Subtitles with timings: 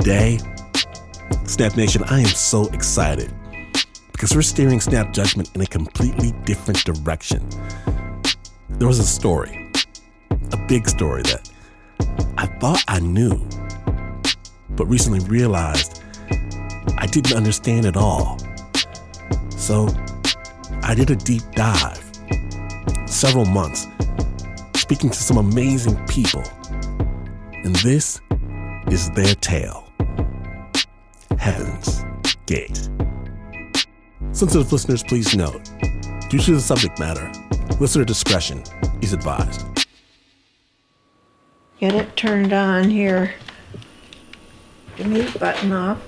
[0.00, 0.38] Today,
[1.44, 3.30] Snap Nation, I am so excited
[4.12, 7.46] because we're steering Snap Judgment in a completely different direction.
[8.70, 9.70] There was a story,
[10.52, 11.50] a big story that
[12.38, 13.46] I thought I knew,
[14.70, 16.02] but recently realized
[16.96, 18.38] I didn't understand at all.
[19.50, 19.86] So
[20.82, 22.02] I did a deep dive,
[23.04, 23.86] several months,
[24.76, 26.42] speaking to some amazing people.
[27.52, 28.22] And this
[28.86, 29.89] is their tale
[31.40, 32.04] Heaven's
[32.44, 32.90] Gate.
[34.32, 35.70] Sensitive listeners, please note
[36.28, 37.32] due to the subject matter,
[37.80, 38.62] listener discretion
[39.00, 39.64] is advised.
[41.78, 43.32] Get it turned on here.
[44.98, 45.98] The mute button off.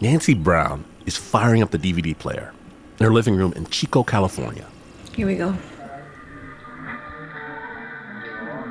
[0.00, 2.54] Nancy Brown is firing up the DVD player
[3.00, 4.68] in her living room in Chico, California.
[5.16, 5.56] Here we go.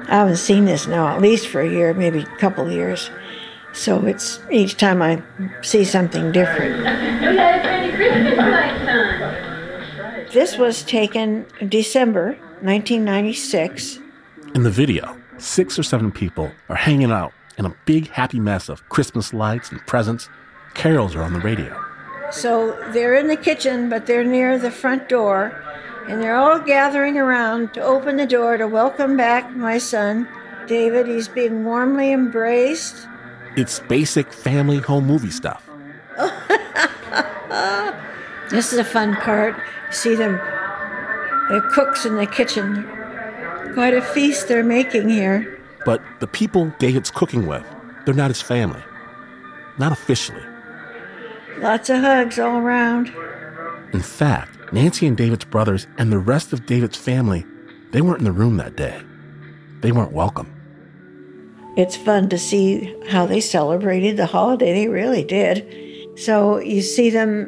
[0.07, 3.11] I haven't seen this now at least for a year, maybe a couple of years.
[3.73, 5.21] So it's each time I
[5.61, 6.85] see something different.
[10.31, 13.99] This was taken December 1996.
[14.55, 18.69] In the video, six or seven people are hanging out in a big happy mess
[18.69, 20.29] of Christmas lights and presents.
[20.73, 21.77] Carols are on the radio.
[22.31, 25.61] So they're in the kitchen, but they're near the front door,
[26.07, 30.29] and they're all gathering around to open the door to welcome back my son,
[30.65, 31.07] David.
[31.07, 33.05] He's being warmly embraced.
[33.55, 35.69] It's basic family home movie stuff.
[38.51, 39.55] This is a fun part.
[39.91, 42.85] See them, the cooks in the kitchen.
[43.73, 45.57] Quite a feast they're making here.
[45.85, 47.63] But the people David's cooking with,
[48.03, 48.83] they're not his family.
[49.79, 50.43] Not officially.
[51.59, 53.13] Lots of hugs all around.
[53.93, 57.45] In fact, Nancy and David's brothers and the rest of David's family,
[57.91, 59.01] they weren't in the room that day.
[59.79, 60.60] They weren't welcome.
[61.77, 64.73] It's fun to see how they celebrated the holiday.
[64.73, 66.19] They really did.
[66.19, 67.47] So you see them,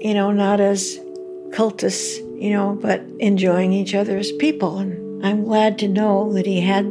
[0.00, 0.98] you know, not as
[1.50, 4.78] cultists, you know, but enjoying each other as people.
[4.78, 6.86] And I'm glad to know that he had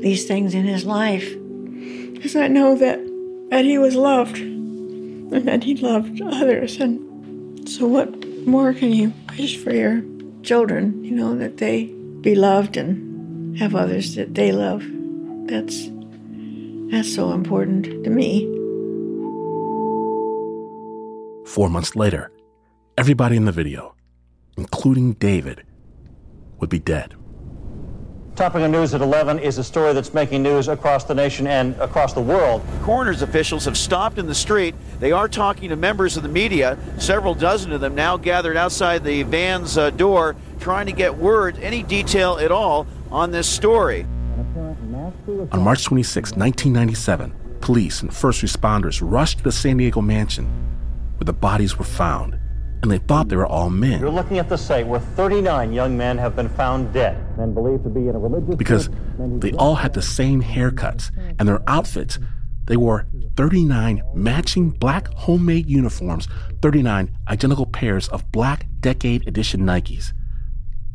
[0.00, 1.34] these things in his life.
[2.12, 2.98] Because I know that,
[3.50, 6.76] that he was loved and that he loved others.
[6.76, 10.02] And so, what more can you wish for your
[10.42, 11.02] children?
[11.04, 11.86] You know, that they
[12.20, 14.84] be loved and have others that they love.
[15.46, 15.88] That's
[16.92, 18.44] that's so important to me.
[21.46, 22.30] Four months later,
[22.98, 23.94] everybody in the video,
[24.58, 25.64] including David,
[26.60, 27.14] would be dead.
[28.36, 31.74] Topping the news at 11 is a story that's making news across the nation and
[31.76, 32.62] across the world.
[32.82, 34.74] Coroner's officials have stopped in the street.
[35.00, 39.04] They are talking to members of the media, several dozen of them now gathered outside
[39.04, 44.06] the van's uh, door, trying to get word, any detail at all, on this story.
[45.28, 50.46] On March 26, 1997, police and first responders rushed to the San Diego mansion
[51.16, 52.34] where the bodies were found,
[52.82, 54.00] and they thought they were all men.
[54.00, 57.84] You're looking at the site where 39 young men have been found dead, men believed
[57.84, 61.12] to be in a religious because church, men who they all had the same haircuts
[61.38, 62.18] and their outfits.
[62.64, 63.06] They wore
[63.36, 66.26] 39 matching black homemade uniforms,
[66.62, 70.12] 39 identical pairs of black Decade Edition Nikes.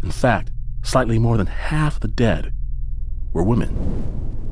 [0.04, 0.52] In fact,
[0.84, 2.54] slightly more than half the dead
[3.38, 3.70] were women.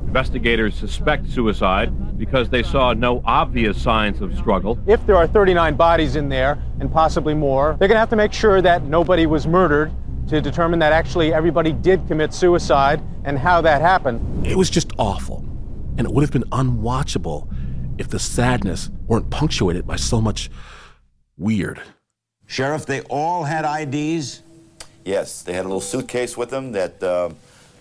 [0.06, 4.78] Investigators suspect suicide because they saw no obvious signs of struggle.
[4.86, 8.16] If there are 39 bodies in there, and possibly more, they're going to have to
[8.16, 9.92] make sure that nobody was murdered
[10.28, 14.46] to determine that actually everybody did commit suicide and how that happened.
[14.46, 15.44] It was just awful,
[15.98, 17.52] and it would have been unwatchable
[17.98, 20.48] if the sadness weren't punctuated by so much
[21.36, 21.80] weird.
[22.46, 24.42] Sheriff, they all had IDs?
[25.04, 27.30] Yes, they had a little suitcase with them that uh,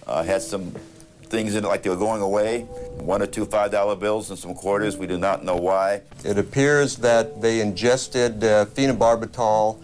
[0.08, 0.74] uh, had some
[1.36, 2.62] things in it like they were going away.
[3.14, 4.96] One or two $5 bills and some quarters.
[4.96, 6.02] We do not know why.
[6.24, 9.78] It appears that they ingested uh, phenobarbital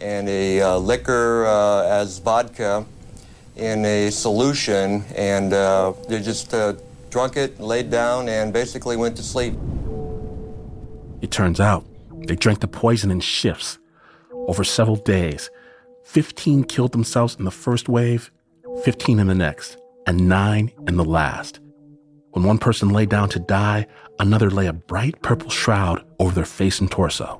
[0.00, 2.84] and a uh, liquor uh, as vodka
[3.54, 6.74] in a solution, and uh, they just uh,
[7.08, 9.54] drunk it, laid down, and basically went to sleep.
[11.22, 11.86] It turns out
[12.26, 13.78] they drank the poison in shifts
[14.32, 15.50] over several days.
[16.04, 18.32] 15 killed themselves in the first wave,
[18.82, 21.60] 15 in the next, and 9 in the last.
[22.30, 23.86] When one person lay down to die,
[24.18, 27.38] another lay a bright purple shroud over their face and torso.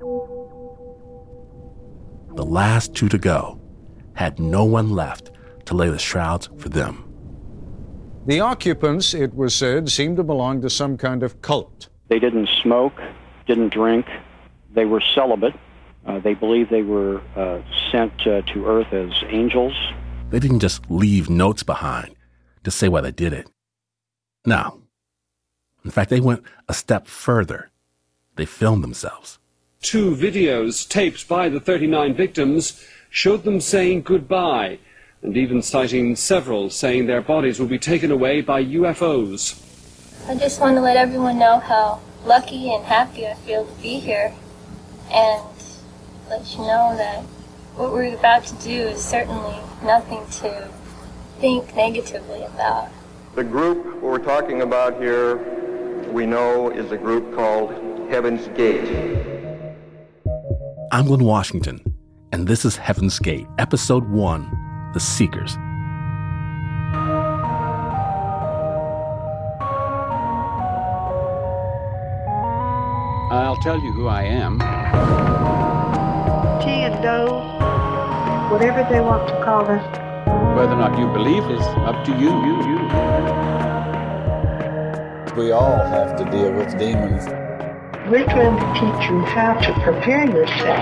[2.35, 3.61] The last two to go
[4.15, 5.31] had no one left
[5.67, 7.03] to lay the shrouds for them.
[8.27, 11.89] The occupants, it was said, seemed to belong to some kind of cult.
[12.09, 13.01] They didn't smoke,
[13.47, 14.07] didn't drink.
[14.75, 15.55] They were celibate.
[16.07, 17.61] Uh, they believed they were uh,
[17.91, 19.75] sent uh, to Earth as angels.
[20.31, 22.16] They didn't just leave notes behind
[22.67, 23.49] to say why they did it.
[24.45, 24.83] No.
[25.85, 27.71] In fact, they went a step further.
[28.35, 29.39] They filmed themselves.
[29.83, 34.81] Two videos taped by the 39 victims showed them saying goodbye
[35.23, 39.63] and even citing several saying their bodies will be taken away by UFOs.
[40.29, 44.01] I just want to let everyone know how lucky and happy I feel to be
[44.01, 44.35] here
[45.13, 45.41] and
[46.29, 47.23] let you know that
[47.77, 50.69] what we're about to do is certainly nothing to
[51.39, 52.89] think negatively about.
[53.35, 55.37] The group we're talking about here,
[56.11, 57.73] we know, is a group called
[58.09, 58.89] Heaven's Gate.
[60.93, 61.81] I'm Glynn Washington,
[62.33, 65.57] and this is Heaven's Gate, Episode 1 The Seekers.
[73.31, 74.59] I'll tell you who I am.
[76.61, 80.06] Ti and Do, whatever they want to call us.
[80.57, 82.79] Whether or not you believe is up to you, you, you.
[85.37, 87.27] We all have to deal with demons.
[88.09, 90.81] We're trying to teach you how to prepare yourself.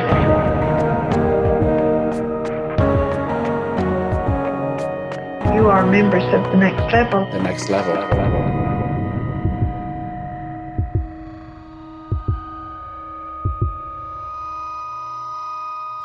[5.56, 7.28] You are members of the next level.
[7.32, 7.96] The next level.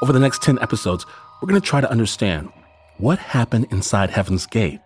[0.01, 1.05] Over the next 10 episodes,
[1.39, 2.51] we're going to try to understand
[2.99, 4.81] what happened inside Heaven's Gate.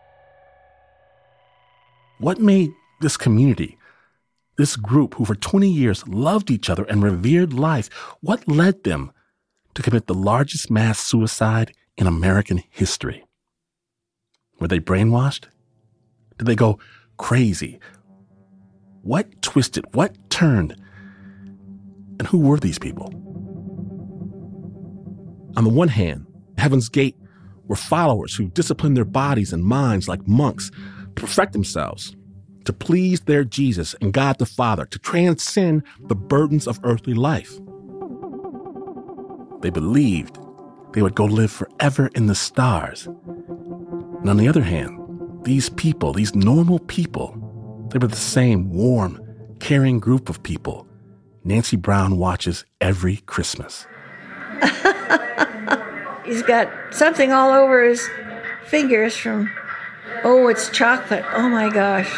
[2.19, 2.71] What made
[3.01, 3.77] this community,
[4.56, 7.89] this group who for 20 years loved each other and revered life,
[8.21, 9.12] what led them
[9.74, 13.25] to commit the largest mass suicide in American history?
[14.59, 15.45] Were they brainwashed?
[16.38, 16.77] Did they go
[17.18, 17.80] crazy?
[19.01, 19.86] What twisted?
[19.94, 20.75] What turned?
[22.19, 23.07] And who were these people?
[25.57, 26.27] On the one hand,
[26.59, 27.16] Heaven's Gate
[27.68, 32.15] were followers who disciplined their bodies and minds like monks to perfect themselves,
[32.65, 37.60] to please their Jesus and God the Father, to transcend the burdens of earthly life.
[39.62, 40.39] They believed
[40.94, 43.07] they would go live forever in the stars.
[43.07, 45.00] And on the other hand,
[45.44, 49.19] these people, these normal people, they were the same warm,
[49.59, 50.88] caring group of people
[51.45, 53.86] Nancy Brown watches every Christmas.
[56.25, 58.08] He's got something all over his
[58.66, 59.52] fingers from,
[60.24, 61.25] oh, it's chocolate.
[61.34, 62.12] Oh my gosh.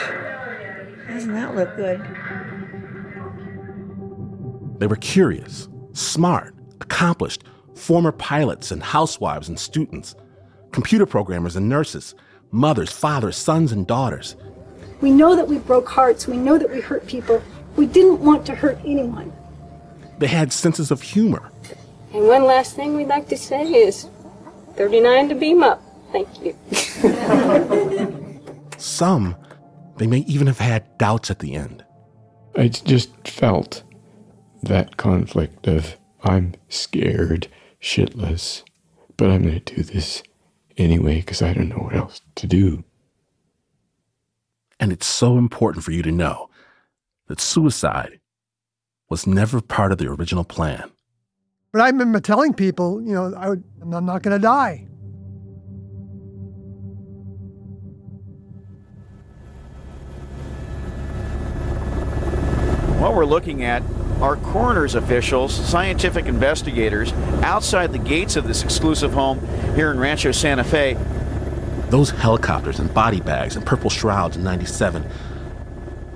[1.07, 2.02] Doesn't that look good?
[4.80, 7.44] They were curious, smart, accomplished,
[7.75, 10.16] former pilots and housewives and students,
[10.72, 12.16] computer programmers and nurses,
[12.51, 14.36] mothers, fathers, sons, and daughters.
[15.01, 16.28] We know that we broke hearts.
[16.28, 17.42] We know that we hurt people.
[17.75, 19.31] We didn't want to hurt anyone.
[20.19, 21.51] They had senses of humor.
[22.15, 24.07] And one last thing we'd like to say is
[24.77, 25.83] 39 to beam up.
[26.13, 26.56] Thank you.
[28.77, 29.35] Some,
[29.97, 31.83] they may even have had doubts at the end.
[32.56, 33.83] I just felt
[34.63, 37.50] that conflict of I'm scared
[37.81, 38.63] shitless,
[39.17, 40.23] but I'm going to do this
[40.77, 42.85] anyway because I don't know what else to do.
[44.79, 46.50] And it's so important for you to know
[47.27, 48.21] that suicide
[49.09, 50.91] was never part of the original plan.
[51.75, 54.88] But I remember telling people, you know, I would, I'm not going to die.
[62.98, 63.84] What we're looking at
[64.22, 67.12] are coroner's officials, scientific investigators
[67.44, 70.98] outside the gates of this exclusive home here in Rancho Santa Fe.
[71.89, 75.05] Those helicopters and body bags and purple shrouds in 97,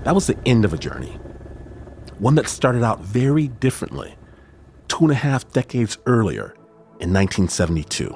[0.06, 1.20] that was the end of a journey.
[2.18, 4.16] One that started out very differently
[4.89, 6.53] two and a half decades earlier
[7.00, 8.08] in 1972.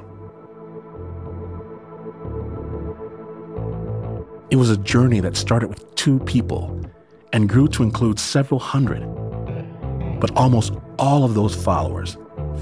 [4.50, 6.80] It was a journey that started with two people
[7.32, 9.02] and grew to include several hundred.
[10.20, 12.18] But almost all of those followers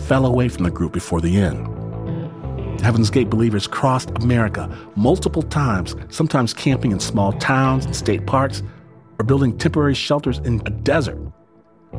[0.07, 1.67] fell away from the group before the end.
[2.81, 8.63] Heaven's Gate believers crossed America multiple times, sometimes camping in small towns and state parks
[9.19, 11.30] or building temporary shelters in a desert.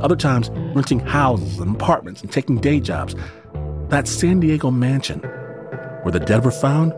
[0.01, 3.15] Other times, renting houses and apartments and taking day jobs.
[3.89, 5.21] That San Diego mansion
[6.03, 6.93] where the dead were found,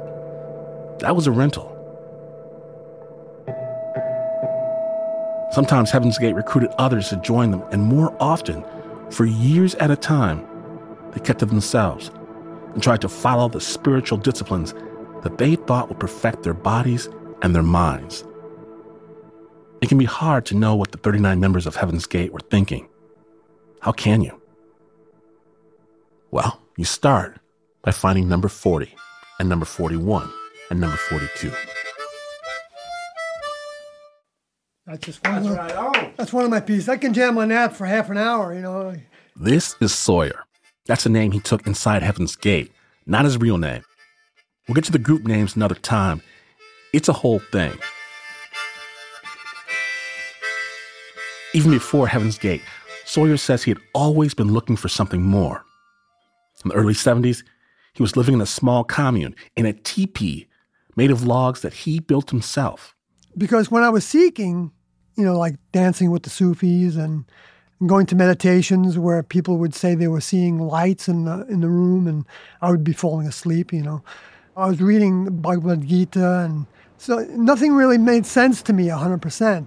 [1.00, 1.70] that was a rental.
[5.52, 8.64] Sometimes Heaven's Gate recruited others to join them, and more often,
[9.10, 10.46] for years at a time,
[11.12, 12.10] they kept to themselves
[12.72, 14.74] and tried to follow the spiritual disciplines
[15.22, 17.08] that they thought would perfect their bodies
[17.42, 18.24] and their minds.
[19.84, 22.88] It can be hard to know what the 39 members of Heaven's Gate were thinking.
[23.80, 24.40] How can you?
[26.30, 27.38] Well, you start
[27.82, 28.96] by finding number 40
[29.38, 30.32] and number 41
[30.70, 31.52] and number 42.
[34.86, 35.42] That's just one.
[35.42, 35.72] That's of, right.
[35.76, 36.12] Oh.
[36.16, 36.88] That's one of my pieces.
[36.88, 38.54] I can jam on that for half an hour.
[38.54, 38.96] You know.
[39.36, 40.46] This is Sawyer.
[40.86, 42.72] That's a name he took inside Heaven's Gate,
[43.04, 43.84] not his real name.
[44.66, 46.22] We'll get to the group names another time.
[46.94, 47.78] It's a whole thing.
[51.54, 52.62] Even before Heaven's Gate,
[53.04, 55.64] Sawyer says he had always been looking for something more.
[56.64, 57.44] In the early 70s,
[57.92, 60.48] he was living in a small commune in a teepee
[60.96, 62.96] made of logs that he built himself.
[63.38, 64.72] Because when I was seeking,
[65.16, 67.24] you know, like dancing with the Sufis and
[67.86, 71.68] going to meditations where people would say they were seeing lights in the, in the
[71.68, 72.26] room and
[72.62, 74.02] I would be falling asleep, you know.
[74.56, 76.66] I was reading the Bhagavad Gita and
[76.98, 79.66] so nothing really made sense to me 100%.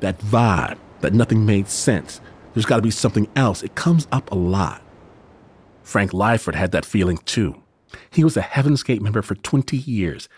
[0.00, 2.20] That vibe, that nothing made sense.
[2.52, 3.62] There's got to be something else.
[3.62, 4.82] It comes up a lot.
[5.82, 7.62] Frank Lyford had that feeling too.
[8.10, 10.28] He was a Heaven's Gate member for 20 years.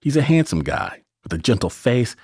[0.00, 2.16] He's a handsome guy with a gentle face.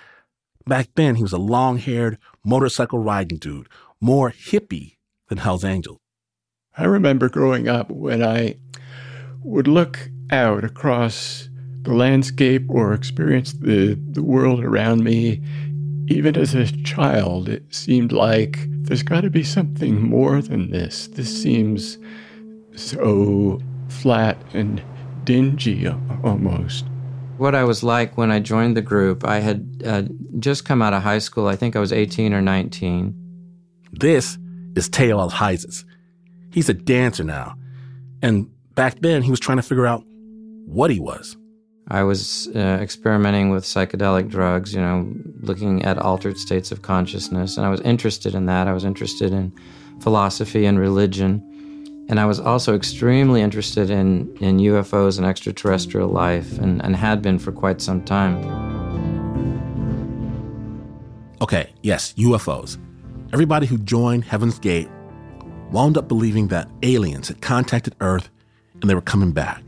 [0.67, 3.69] Back then, he was a long haired motorcycle riding dude,
[4.01, 4.97] more hippie
[5.29, 5.99] than Hell's Angels.
[6.77, 8.57] I remember growing up when I
[9.43, 11.49] would look out across
[11.83, 15.43] the landscape or experience the, the world around me.
[16.11, 21.07] Even as a child, it seemed like there's got to be something more than this.
[21.07, 21.99] This seems
[22.75, 24.83] so flat and
[25.23, 25.87] dingy
[26.25, 26.85] almost.
[27.37, 30.03] What I was like when I joined the group, I had uh,
[30.41, 31.47] just come out of high school.
[31.47, 33.15] I think I was 18 or 19.
[33.93, 34.37] This
[34.75, 35.85] is Teo Alhizes.
[36.53, 37.55] He's a dancer now.
[38.21, 40.03] And back then, he was trying to figure out
[40.67, 41.37] what he was.
[41.91, 47.57] I was uh, experimenting with psychedelic drugs, you know, looking at altered states of consciousness.
[47.57, 48.69] And I was interested in that.
[48.69, 49.53] I was interested in
[50.01, 51.45] philosophy and religion.
[52.09, 57.23] And I was also extremely interested in, in UFOs and extraterrestrial life, and, and had
[57.23, 58.39] been for quite some time.
[61.43, 62.79] Okay, yes, UFOs.
[63.33, 64.89] Everybody who joined Heaven's Gate
[65.71, 68.29] wound up believing that aliens had contacted Earth
[68.81, 69.63] and they were coming back.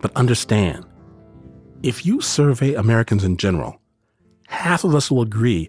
[0.00, 0.84] But understand,
[1.82, 3.80] if you survey Americans in general,
[4.48, 5.68] half of us will agree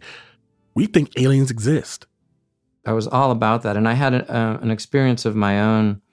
[0.78, 2.06] we think aliens exist.
[2.86, 3.76] I was all about that.
[3.76, 6.04] And I had a, uh, an experience of my own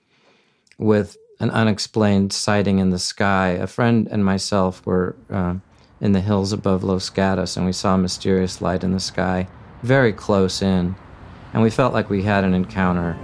[0.79, 3.49] with an unexplained sighting in the sky.
[3.49, 5.53] A friend and myself were uh,
[6.01, 9.47] in the hills above Los Gatos, and we saw a mysterious light in the sky
[9.83, 10.95] very close in.
[11.53, 13.15] And we felt like we had an encounter.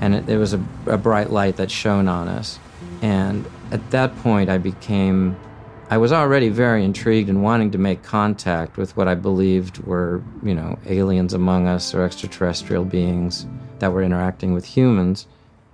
[0.00, 2.60] And it, it was a, a bright light that shone on us.
[3.02, 5.36] And at that point, I became
[5.90, 10.22] I was already very intrigued and wanting to make contact with what I believed were,
[10.42, 13.46] you know, aliens among us or extraterrestrial beings
[13.80, 15.26] that were interacting with humans.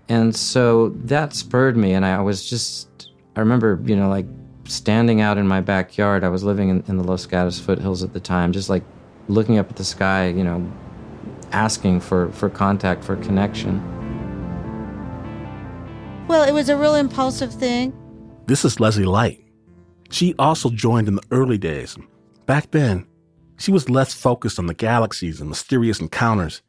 [0.09, 4.26] And so that spurred me, and I was just, I remember, you know, like
[4.64, 6.25] standing out in my backyard.
[6.25, 8.82] I was living in, in the Los Gatos foothills at the time, just like
[9.28, 10.70] looking up at the sky, you know,
[11.52, 14.00] asking for, for contact, for connection.
[16.30, 17.92] Well, it was a real impulsive thing.
[18.46, 19.44] This is Leslie Light.
[20.10, 21.99] She also joined in the early days.
[22.46, 23.04] Back then,
[23.58, 26.62] she was less focused on the galaxies and mysterious encounters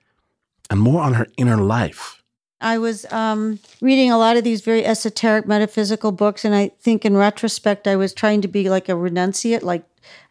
[0.71, 2.23] and more on her inner life.
[2.59, 7.05] I was um, reading a lot of these very esoteric metaphysical books, and I think
[7.05, 9.83] in retrospect, I was trying to be like a renunciate, like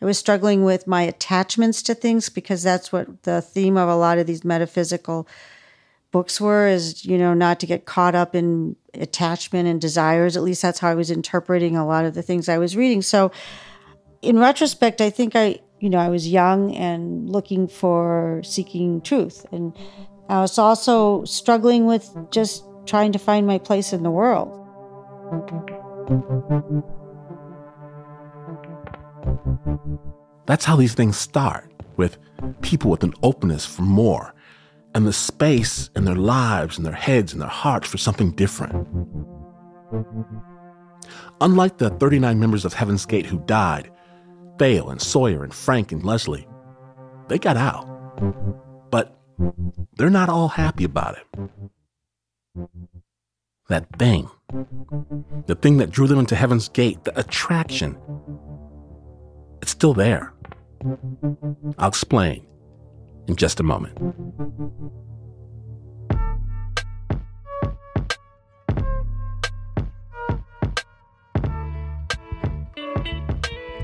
[0.02, 3.94] I was struggling with my attachments to things because that's what the theme of a
[3.94, 5.28] lot of these metaphysical
[6.11, 10.37] books were is you know not to get caught up in attachment and desires.
[10.37, 13.02] At least that's how i was interpreting a lot of the things i was reading.
[13.02, 13.31] So
[14.23, 19.47] in retrospect i think i you know i was young and looking for seeking truth.
[19.52, 19.76] And
[20.29, 24.57] i was also struggling with just trying to find my place in the world.
[30.47, 32.19] That's how these things start with
[32.62, 34.35] people with an openness for more
[34.94, 38.87] and the space in their lives and their heads and their hearts for something different.
[41.40, 43.90] Unlike the 39 members of Heaven's Gate who died,
[44.59, 46.47] Bale and Sawyer and Frank and Leslie,
[47.28, 47.87] they got out.
[48.90, 49.16] But
[49.97, 51.26] they're not all happy about it.
[53.68, 54.28] That thing,
[55.47, 57.97] the thing that drew them into Heaven's Gate, the attraction,
[59.62, 60.35] it's still there.
[61.78, 62.44] I'll explain
[63.30, 63.96] in just a moment.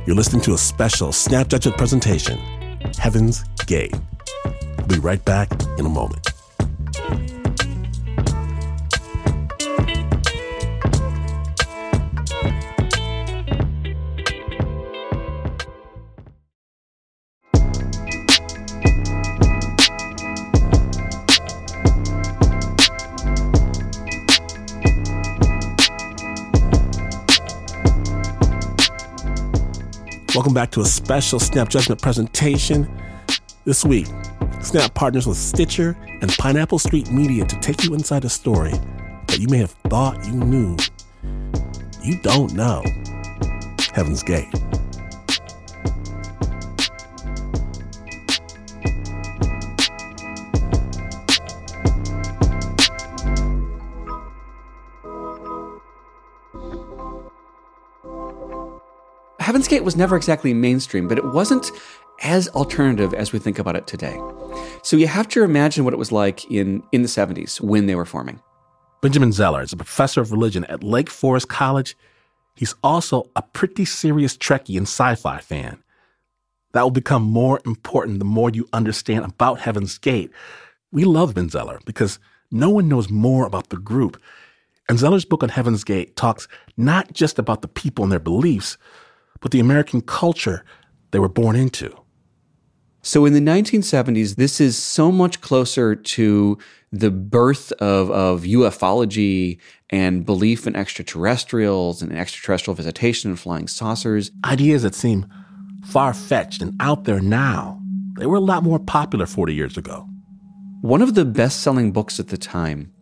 [0.06, 2.38] You're listening to a special Snap Judgment presentation,
[2.98, 3.94] Heaven's Gate.
[4.78, 6.35] We'll be right back in a moment.
[30.36, 32.86] Welcome back to a special Snap Judgment presentation.
[33.64, 34.06] This week,
[34.60, 38.72] Snap partners with Stitcher and Pineapple Street Media to take you inside a story
[39.28, 40.76] that you may have thought you knew.
[42.02, 42.84] You don't know.
[43.94, 44.52] Heaven's Gate.
[59.56, 61.70] Heaven's Gate was never exactly mainstream, but it wasn't
[62.20, 64.20] as alternative as we think about it today.
[64.82, 67.94] So you have to imagine what it was like in, in the 70s when they
[67.94, 68.42] were forming.
[69.00, 71.96] Benjamin Zeller is a professor of religion at Lake Forest College.
[72.54, 75.82] He's also a pretty serious Trekkie and sci fi fan.
[76.72, 80.30] That will become more important the more you understand about Heaven's Gate.
[80.92, 82.18] We love Ben Zeller because
[82.50, 84.20] no one knows more about the group.
[84.86, 86.46] And Zeller's book on Heaven's Gate talks
[86.76, 88.76] not just about the people and their beliefs,
[89.40, 90.64] but the American culture
[91.10, 91.96] they were born into.
[93.02, 96.58] So in the 1970s, this is so much closer to
[96.90, 104.32] the birth of, of ufology and belief in extraterrestrials and extraterrestrial visitation and flying saucers.
[104.44, 105.26] Ideas that seem
[105.84, 107.80] far fetched and out there now,
[108.18, 110.08] they were a lot more popular 40 years ago.
[110.80, 112.92] One of the best selling books at the time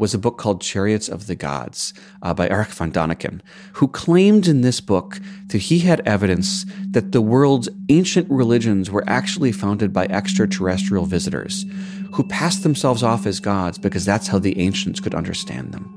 [0.00, 1.92] was a book called Chariots of the Gods
[2.22, 3.40] uh, by Erich von Däniken,
[3.74, 9.04] who claimed in this book that he had evidence that the world's ancient religions were
[9.06, 11.66] actually founded by extraterrestrial visitors
[12.14, 15.96] who passed themselves off as gods because that's how the ancients could understand them.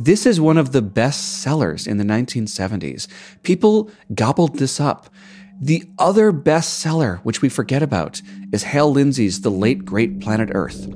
[0.00, 3.06] This is one of the best sellers in the 1970s.
[3.42, 5.08] People gobbled this up.
[5.58, 8.20] The other bestseller, which we forget about,
[8.52, 10.86] is Hal Lindsey's The Late Great Planet Earth,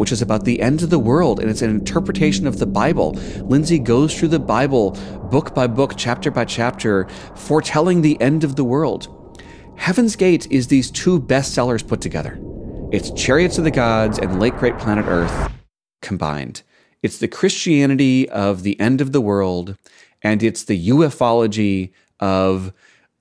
[0.00, 3.10] which is about the end of the world and it's an interpretation of the Bible.
[3.42, 4.92] Lindsey goes through the Bible
[5.30, 9.36] book by book, chapter by chapter, foretelling the end of the world.
[9.76, 12.40] Heaven's Gate is these two bestsellers put together.
[12.90, 15.52] It's Chariots of the Gods and Late Great Planet Earth
[16.00, 16.62] combined.
[17.02, 19.76] It's the Christianity of the end of the world,
[20.22, 22.72] and it's the ufology of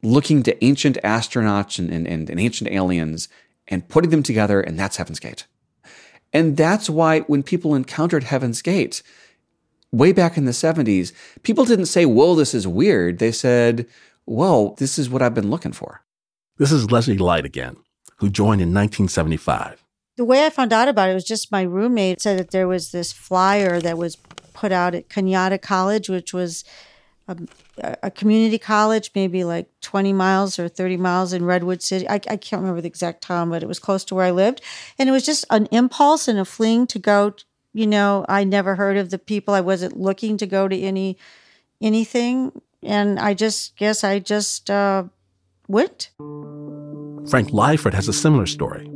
[0.02, 3.28] looking to ancient astronauts and, and, and, ancient aliens
[3.68, 5.46] and putting them together, and that's Heaven's Gate.
[6.34, 9.02] And that's why when people encountered Heaven's Gate,
[9.92, 11.12] way back in the 70s,
[11.44, 13.20] people didn't say, Whoa, this is weird.
[13.20, 13.88] They said,
[14.26, 16.04] Whoa, this is what I've been looking for.
[16.58, 17.78] This is Leslie Light again,
[18.18, 19.84] who joined in 1975.
[20.18, 22.92] The way I found out about it was just my roommate said that there was
[22.92, 24.18] this flyer that was
[24.54, 26.66] put out at Cañada College, which was
[27.30, 27.38] a,
[28.04, 32.08] a, community college, maybe like 20 miles or 30 miles in Redwood City.
[32.08, 34.62] I, I, can't remember the exact time, but it was close to where I lived.
[35.00, 37.34] And it was just an impulse and a fling to go.
[37.74, 39.56] You know, I never heard of the people.
[39.56, 41.18] I wasn't looking to go to any
[41.82, 42.52] anything.
[42.84, 45.06] And I just guess I just uh,
[45.68, 46.12] went.
[47.28, 48.88] Frank Lyford has a similar story.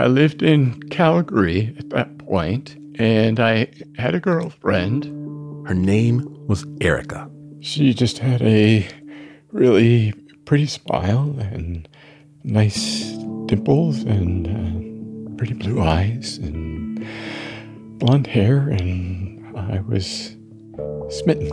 [0.00, 5.04] I lived in Calgary at that point, and I had a girlfriend.
[5.68, 7.30] Her name was Erica.
[7.60, 8.88] She just had a
[9.52, 10.14] really
[10.48, 11.86] pretty smile and
[12.42, 13.02] nice
[13.44, 17.06] dimples and uh, pretty blue eyes and
[17.98, 20.34] blonde hair, and I was
[21.10, 21.50] smitten.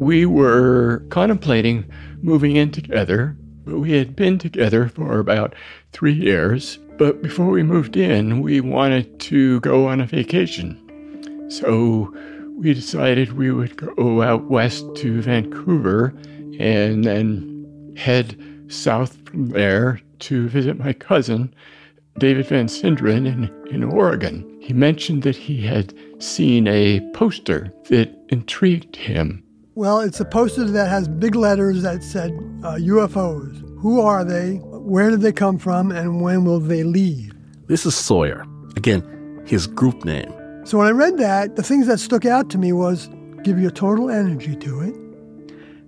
[0.00, 1.88] We were contemplating
[2.22, 5.54] moving in together, we had been together for about
[5.92, 6.80] three years.
[6.98, 10.76] But before we moved in, we wanted to go on a vacation.
[11.50, 12.12] So
[12.58, 16.12] we decided we would go out west to Vancouver
[16.58, 17.55] and then
[17.96, 18.36] head
[18.68, 21.52] south from there to visit my cousin,
[22.18, 24.44] David Van Sinderen, in, in Oregon.
[24.60, 29.42] He mentioned that he had seen a poster that intrigued him.
[29.74, 32.30] Well, it's a poster that has big letters that said
[32.64, 33.62] uh, UFOs.
[33.80, 34.54] Who are they?
[34.56, 35.92] Where did they come from?
[35.92, 37.34] And when will they leave?
[37.66, 38.46] This is Sawyer.
[38.76, 40.32] Again, his group name.
[40.64, 43.08] So when I read that, the things that stuck out to me was
[43.42, 44.96] give you a total energy to it.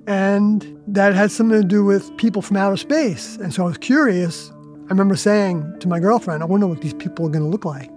[0.09, 3.37] And that had something to do with people from outer space.
[3.37, 4.51] And so I was curious.
[4.87, 7.67] I remember saying to my girlfriend, I wonder what these people are going to look
[7.67, 7.91] like.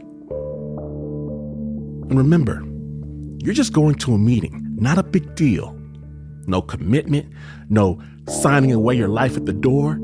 [2.10, 2.62] And remember,
[3.42, 5.74] you're just going to a meeting, not a big deal.
[6.48, 7.32] No commitment,
[7.70, 9.98] no signing away your life at the door.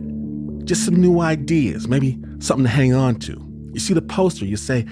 [0.63, 3.33] Just some new ideas, maybe something to hang on to.
[3.73, 4.85] You see the poster, you say,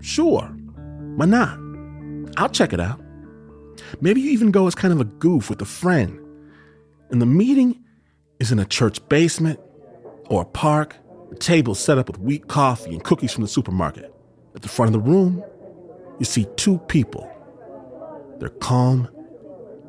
[0.00, 0.42] sure,
[1.14, 1.56] why not?
[2.36, 3.00] I'll check it out.
[4.00, 6.18] Maybe you even go as kind of a goof with a friend.
[7.10, 7.84] And the meeting
[8.38, 9.60] is in a church basement
[10.26, 10.96] or a park,
[11.30, 14.14] a table set up with weak coffee and cookies from the supermarket.
[14.54, 15.42] At the front of the room,
[16.18, 17.30] you see two people.
[18.38, 19.08] They're calm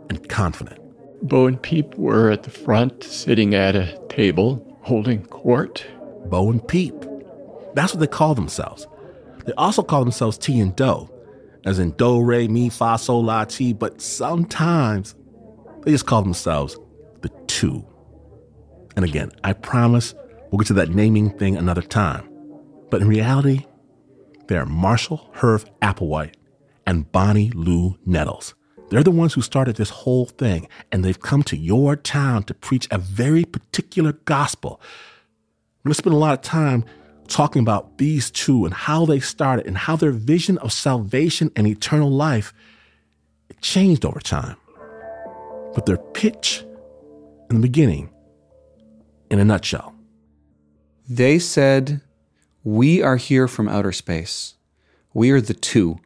[0.09, 0.79] and confident.
[1.21, 5.85] Bo and Peep were at the front, sitting at a table, holding court.
[6.25, 6.95] Bo and Peep.
[7.73, 8.87] That's what they call themselves.
[9.45, 11.09] They also call themselves Ti and Do,
[11.65, 15.15] as in Do, Re, Mi, Fa, Sol, La, Ti, but sometimes
[15.83, 16.77] they just call themselves
[17.21, 17.85] the Two.
[18.95, 20.13] And again, I promise
[20.49, 22.29] we'll get to that naming thing another time.
[22.89, 23.65] But in reality,
[24.47, 26.33] they're Marshall Herff Applewhite
[26.85, 28.55] and Bonnie Lou Nettles.
[28.89, 32.53] They're the ones who started this whole thing, and they've come to your town to
[32.53, 34.81] preach a very particular gospel.
[34.81, 36.83] I'm going to spend a lot of time
[37.27, 41.67] talking about these two and how they started and how their vision of salvation and
[41.67, 42.53] eternal life
[43.61, 44.55] changed over time.
[45.75, 46.65] But their pitch
[47.49, 48.09] in the beginning,
[49.29, 49.95] in a nutshell.
[51.07, 52.01] They said,
[52.63, 54.55] We are here from outer space.
[55.13, 55.99] We are the two.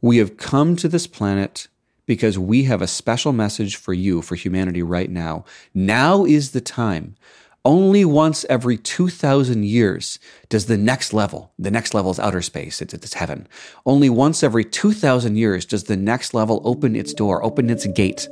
[0.00, 1.68] We have come to this planet
[2.06, 5.44] because we have a special message for you, for humanity right now.
[5.74, 7.14] Now is the time.
[7.64, 12.82] Only once every 2,000 years does the next level, the next level is outer space,
[12.82, 13.46] it's, it's heaven.
[13.86, 18.28] Only once every 2,000 years does the next level open its door, open its gate,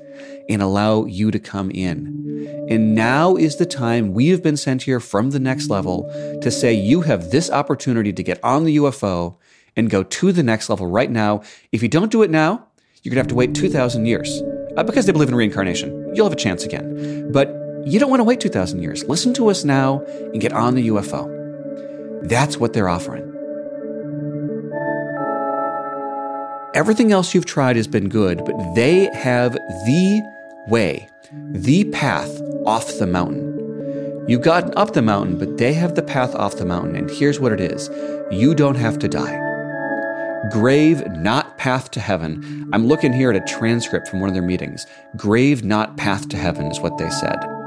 [0.48, 2.66] and allow you to come in.
[2.68, 6.10] And now is the time we have been sent here from the next level
[6.42, 9.36] to say you have this opportunity to get on the UFO
[9.76, 11.42] and go to the next level right now.
[11.70, 12.66] If you don't do it now,
[13.02, 14.42] you're going to have to wait 2,000 years.
[14.76, 16.14] Uh, because they believe in reincarnation.
[16.14, 17.30] You'll have a chance again.
[17.32, 17.48] But
[17.84, 19.04] you don't want to wait 2,000 years.
[19.04, 20.00] Listen to us now
[20.32, 22.28] and get on the UFO.
[22.28, 23.26] That's what they're offering.
[26.74, 30.22] Everything else you've tried has been good, but they have the
[30.68, 31.08] way,
[31.52, 33.48] the path off the mountain.
[34.28, 36.94] You've gotten up the mountain, but they have the path off the mountain.
[36.94, 37.90] And here's what it is
[38.30, 39.36] you don't have to die.
[40.52, 42.70] Grave, not path to heaven.
[42.72, 44.86] I'm looking here at a transcript from one of their meetings.
[45.16, 47.59] Grave, not path to heaven is what they said.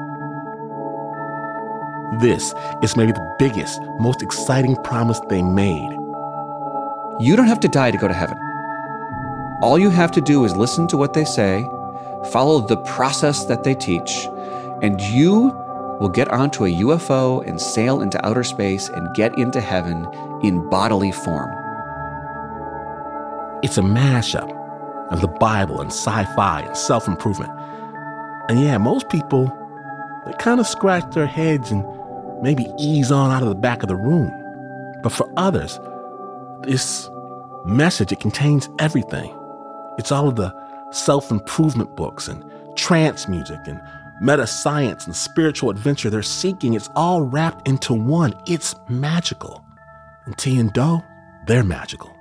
[2.20, 5.90] This is maybe the biggest, most exciting promise they made.
[7.20, 8.38] You don't have to die to go to heaven.
[9.62, 11.64] All you have to do is listen to what they say,
[12.32, 14.28] follow the process that they teach,
[14.82, 15.52] and you
[16.00, 20.08] will get onto a UFO and sail into outer space and get into heaven
[20.44, 21.50] in bodily form.
[23.64, 24.52] It's a mashup
[25.12, 27.52] of the Bible and sci fi and self improvement.
[28.50, 29.52] And yeah, most people,
[30.26, 31.86] they kind of scratch their heads and
[32.44, 34.32] maybe ease on out of the back of the room.
[35.02, 35.80] But for others,
[36.64, 37.10] this
[37.66, 39.36] message, it contains everything.
[39.98, 40.54] It's all of the
[40.92, 42.44] self improvement books and
[42.76, 43.82] trance music and
[44.22, 46.74] meta science and spiritual adventure they're seeking.
[46.74, 48.34] It's all wrapped into one.
[48.46, 49.64] It's magical.
[50.26, 51.02] And Ti and Do,
[51.48, 52.16] they're magical.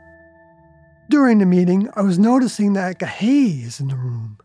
[1.11, 4.38] During the meeting, I was noticing that like a haze in the room.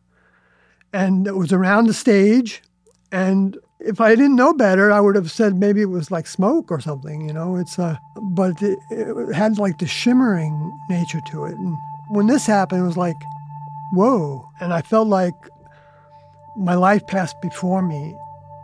[0.91, 2.61] And it was around the stage.
[3.11, 6.71] And if I didn't know better, I would have said maybe it was like smoke
[6.71, 7.57] or something, you know.
[7.57, 11.55] It's uh, but it, it had like the shimmering nature to it.
[11.55, 11.77] And
[12.09, 13.17] when this happened, it was like,
[13.91, 14.49] whoa!
[14.59, 15.35] And I felt like
[16.55, 18.15] my life passed before me.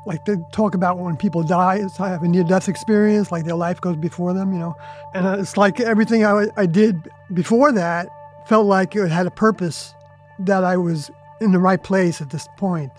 [0.05, 3.55] Like they talk about when people die, it's I have a near-death experience, like their
[3.55, 4.75] life goes before them, you know.
[5.13, 8.09] And it's like everything I, I did before that
[8.47, 9.93] felt like it had a purpose,
[10.39, 12.91] that I was in the right place at this point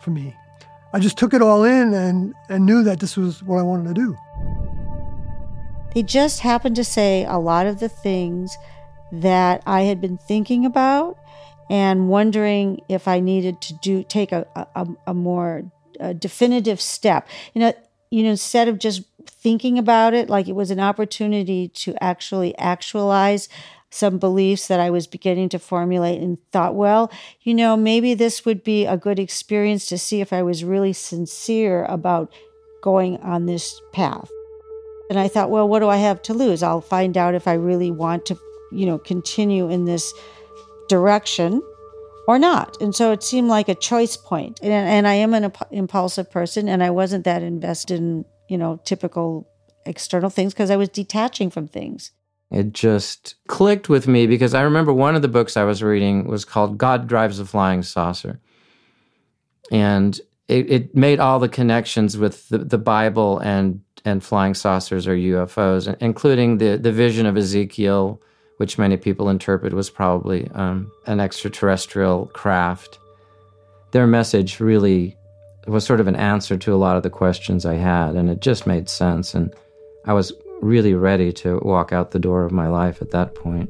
[0.00, 0.36] for me.
[0.92, 3.94] I just took it all in and, and knew that this was what I wanted
[3.94, 4.16] to do.
[5.94, 8.56] They just happened to say a lot of the things
[9.12, 11.18] that I had been thinking about
[11.70, 17.28] and wondering if I needed to do take a, a, a more uh, definitive step.
[17.54, 17.72] You know,
[18.10, 22.56] you know, instead of just thinking about it, like it was an opportunity to actually
[22.58, 23.48] actualize
[23.92, 28.44] some beliefs that I was beginning to formulate and thought, well, you know, maybe this
[28.44, 32.32] would be a good experience to see if I was really sincere about
[32.82, 34.30] going on this path.
[35.10, 36.62] And I thought, well, what do I have to lose?
[36.62, 38.38] I'll find out if I really want to,
[38.72, 40.12] you know, continue in this
[40.88, 41.62] direction
[42.26, 42.80] or not.
[42.80, 44.58] And so it seemed like a choice point.
[44.62, 48.80] And, and I am an impulsive person and I wasn't that invested in, you know,
[48.84, 49.46] typical
[49.84, 52.12] external things because I was detaching from things.
[52.52, 56.26] It just clicked with me because I remember one of the books I was reading
[56.26, 58.40] was called God Drives a Flying Saucer.
[59.70, 65.06] And it, it made all the connections with the, the Bible and, and flying saucers
[65.06, 68.20] or UFOs, including the, the vision of Ezekiel,
[68.58, 72.98] which many people interpret was probably um, an extraterrestrial craft.
[73.92, 75.16] Their message really
[75.66, 78.40] was sort of an answer to a lot of the questions I had, and it
[78.40, 79.34] just made sense.
[79.34, 79.54] And
[80.04, 83.68] I was really ready to walk out the door of my life at that point.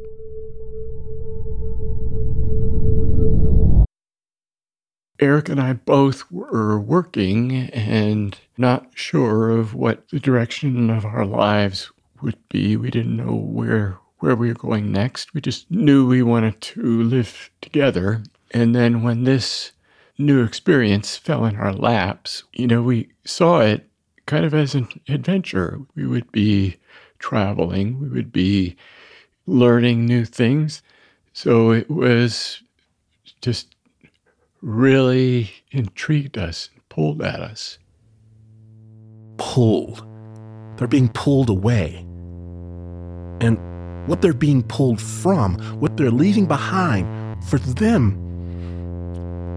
[5.19, 11.25] Eric and I both were working and not sure of what the direction of our
[11.25, 12.77] lives would be.
[12.77, 15.35] We didn't know where where we were going next.
[15.35, 18.23] We just knew we wanted to live together.
[18.53, 19.73] And then when this
[20.17, 23.89] new experience fell in our laps, you know, we saw it
[24.27, 25.81] kind of as an adventure.
[25.97, 26.77] We would be
[27.23, 28.77] traveling, we would be
[29.47, 30.83] learning new things.
[31.33, 32.63] So it was
[33.41, 33.75] just
[34.61, 37.79] really intrigued us, pulled at us.
[39.39, 40.07] Pulled.
[40.77, 42.05] They're being pulled away.
[43.41, 43.59] And
[44.07, 47.07] what they're being pulled from, what they're leaving behind,
[47.45, 48.19] for them,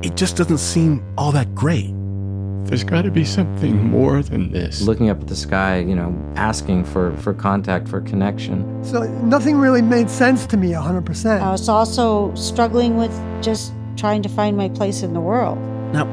[0.04, 1.94] it just doesn't seem all that great.
[2.66, 4.82] There's got to be something more than this.
[4.82, 8.84] Looking up at the sky, you know, asking for, for contact, for connection.
[8.84, 11.42] So nothing really made sense to me 100%.
[11.42, 13.12] I was also struggling with
[13.44, 15.60] just trying to find my place in the world.
[15.94, 16.06] Now,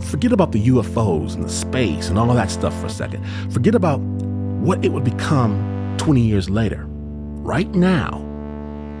[0.00, 3.26] forget about the UFOs and the space and all of that stuff for a second.
[3.52, 6.86] Forget about what it would become 20 years later.
[6.86, 8.18] Right now,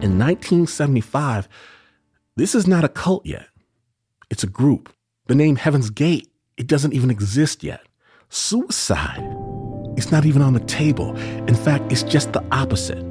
[0.02, 1.48] in 1975,
[2.34, 3.46] this is not a cult yet.
[4.30, 4.92] It's a group.
[5.28, 6.31] The name Heaven's Gate,
[6.62, 7.80] it doesn't even exist yet.
[8.28, 9.36] Suicide,
[9.96, 11.16] it's not even on the table.
[11.48, 13.02] In fact, it's just the opposite.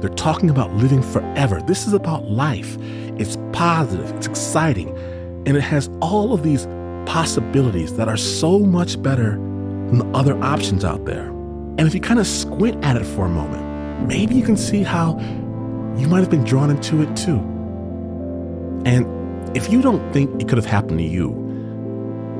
[0.00, 1.60] They're talking about living forever.
[1.60, 2.78] This is about life.
[3.18, 4.88] It's positive, it's exciting,
[5.46, 6.64] and it has all of these
[7.04, 11.26] possibilities that are so much better than the other options out there.
[11.76, 14.82] And if you kind of squint at it for a moment, maybe you can see
[14.82, 15.18] how
[15.98, 17.40] you might have been drawn into it too.
[18.86, 19.04] And
[19.54, 21.43] if you don't think it could have happened to you,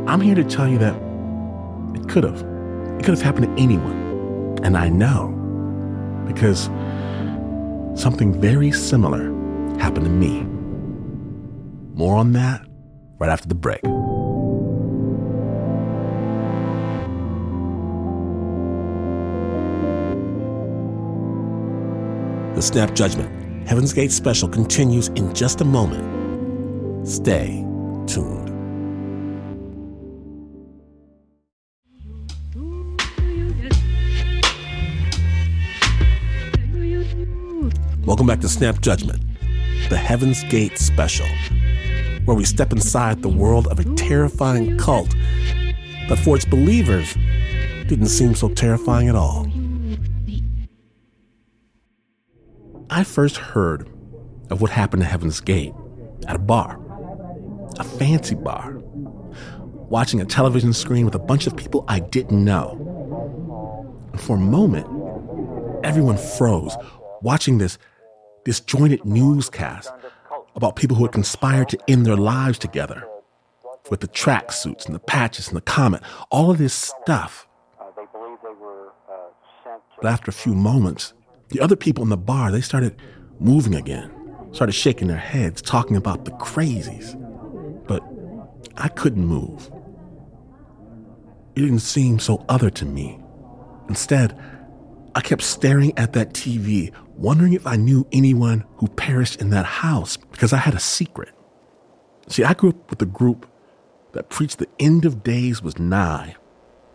[0.07, 0.95] I'm here to tell you that
[1.95, 2.41] it could have.
[2.99, 4.59] It could have happened to anyone.
[4.63, 5.31] And I know
[6.27, 6.65] because
[8.01, 9.25] something very similar
[9.79, 10.43] happened to me.
[11.95, 12.63] More on that
[13.19, 13.83] right after the break.
[22.55, 27.09] The Snap Judgment Heaven's Gate special continues in just a moment.
[27.09, 27.65] Stay
[28.07, 28.44] tuned.
[38.15, 39.21] Welcome back to Snap Judgment,
[39.89, 41.27] the Heaven's Gate special,
[42.27, 45.11] where we step inside the world of a terrifying cult
[46.09, 47.13] that for its believers
[47.89, 49.49] didn't seem so terrifying at all.
[52.89, 53.91] I first heard
[54.49, 55.75] of what happened to Heaven's Gate
[56.29, 56.79] at a bar,
[57.81, 58.77] a fancy bar,
[59.89, 63.99] watching a television screen with a bunch of people I didn't know.
[64.13, 64.87] And for a moment,
[65.83, 66.77] everyone froze
[67.21, 67.77] watching this
[68.45, 69.91] disjointed newscast
[70.57, 73.07] about people who had conspired to end their lives together
[73.91, 77.47] with the tracksuits and the patches and the comet, all of this stuff.
[80.01, 81.13] But after a few moments,
[81.49, 82.97] the other people in the bar, they started
[83.39, 84.11] moving again,
[84.53, 87.21] started shaking their heads, talking about the crazies.
[87.87, 88.03] But
[88.77, 89.71] I couldn't move.
[91.55, 93.21] It didn't seem so other to me.
[93.89, 94.39] Instead,
[95.15, 99.65] I kept staring at that TV, wondering if I knew anyone who perished in that
[99.65, 101.31] house because I had a secret.
[102.29, 103.47] See, I grew up with a group
[104.13, 106.37] that preached the end of days was nigh,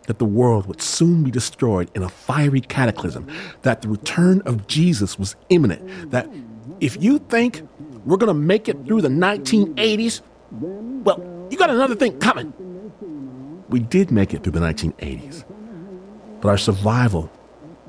[0.06, 3.26] that the world would soon be destroyed in a fiery cataclysm,
[3.62, 6.28] that the return of Jesus was imminent, that
[6.80, 7.62] if you think
[8.04, 12.52] we're going to make it through the 1980s, well, you got another thing coming.
[13.68, 15.44] We did make it through the 1980s,
[16.40, 17.30] but our survival,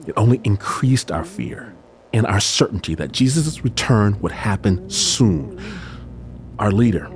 [0.05, 1.73] it only increased our fear
[2.13, 5.59] and our certainty that Jesus' return would happen soon.
[6.59, 7.09] Our leader,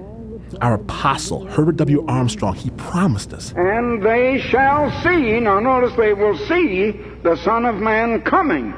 [0.62, 2.06] our apostle, Herbert W.
[2.08, 3.54] Armstrong, he promised us.
[3.56, 6.92] And they shall see, now notice they will see
[7.24, 8.74] the Son of Man coming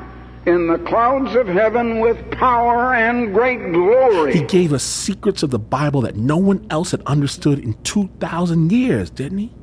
[0.46, 4.34] in the clouds of heaven with power and great glory.
[4.34, 8.72] He gave us secrets of the Bible that no one else had understood in 2,000
[8.72, 9.54] years, didn't he?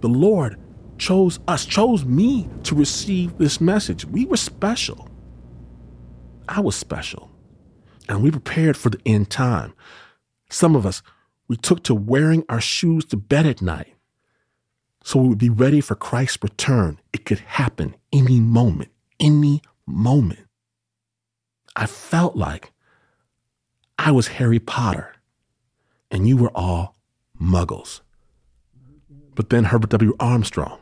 [0.00, 0.56] The Lord
[0.98, 4.04] chose us, chose me to receive this message.
[4.04, 5.08] We were special.
[6.48, 7.30] I was special.
[8.08, 9.74] And we prepared for the end time.
[10.48, 11.02] Some of us,
[11.48, 13.94] we took to wearing our shoes to bed at night
[15.06, 16.98] so we would be ready for Christ's return.
[17.12, 20.40] It could happen any moment, any moment.
[21.76, 22.72] I felt like
[23.98, 25.14] I was Harry Potter
[26.10, 26.96] and you were all
[27.40, 28.00] muggles.
[29.36, 30.16] But then Herbert W.
[30.18, 30.80] Armstrong,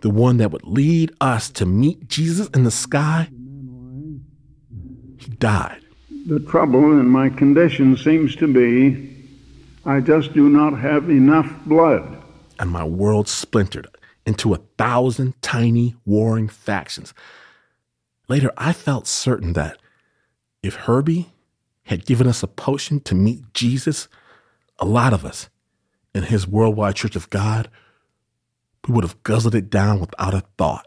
[0.00, 3.30] the one that would lead us to meet Jesus in the sky,
[5.24, 5.80] died.
[6.26, 9.10] The trouble in my condition seems to be
[9.86, 12.22] I just do not have enough blood.
[12.58, 13.86] And my world splintered
[14.24, 17.12] into a thousand tiny warring factions.
[18.28, 19.78] Later, I felt certain that
[20.62, 21.32] if Herbie
[21.84, 24.08] had given us a potion to meet Jesus,
[24.78, 25.50] a lot of us
[26.14, 27.68] in his worldwide church of God,
[28.88, 30.86] we would have guzzled it down without a thought.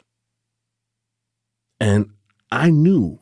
[1.80, 2.12] And
[2.52, 3.20] I knew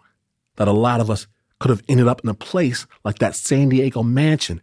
[0.58, 1.28] that a lot of us
[1.60, 4.62] could have ended up in a place like that San Diego mansion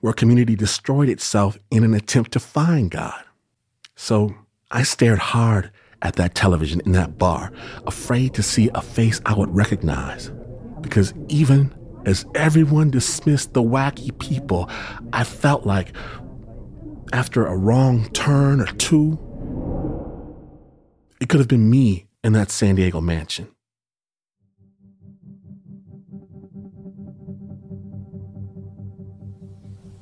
[0.00, 3.22] where a community destroyed itself in an attempt to find God.
[3.96, 4.34] So
[4.70, 5.70] I stared hard
[6.02, 7.50] at that television in that bar,
[7.86, 10.30] afraid to see a face I would recognize.
[10.80, 14.68] Because even as everyone dismissed the wacky people,
[15.12, 15.94] I felt like
[17.12, 19.18] after a wrong turn or two,
[21.20, 23.48] it could have been me in that San Diego mansion.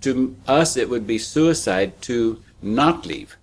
[0.03, 3.37] To us, it would be suicide to not leave.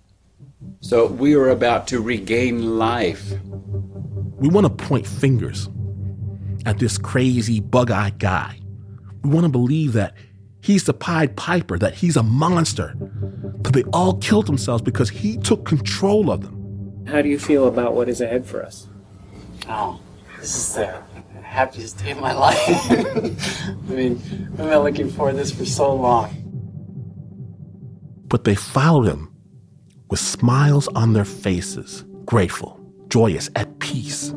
[0.80, 3.32] So we are about to regain life.
[4.38, 5.68] We want to point fingers
[6.66, 8.58] at this crazy, bug eyed guy.
[9.22, 10.14] We want to believe that
[10.60, 12.94] he's the Pied Piper, that he's a monster,
[13.62, 17.04] that they all killed themselves because he took control of them.
[17.06, 18.86] How do you feel about what is ahead for us?
[19.68, 20.00] Oh,
[20.38, 21.02] this is the
[21.42, 22.58] happiest day of my life.
[22.58, 26.39] I mean, I've been looking for this for so long.
[28.30, 29.28] But they followed him
[30.08, 34.28] with smiles on their faces, grateful, joyous, at peace.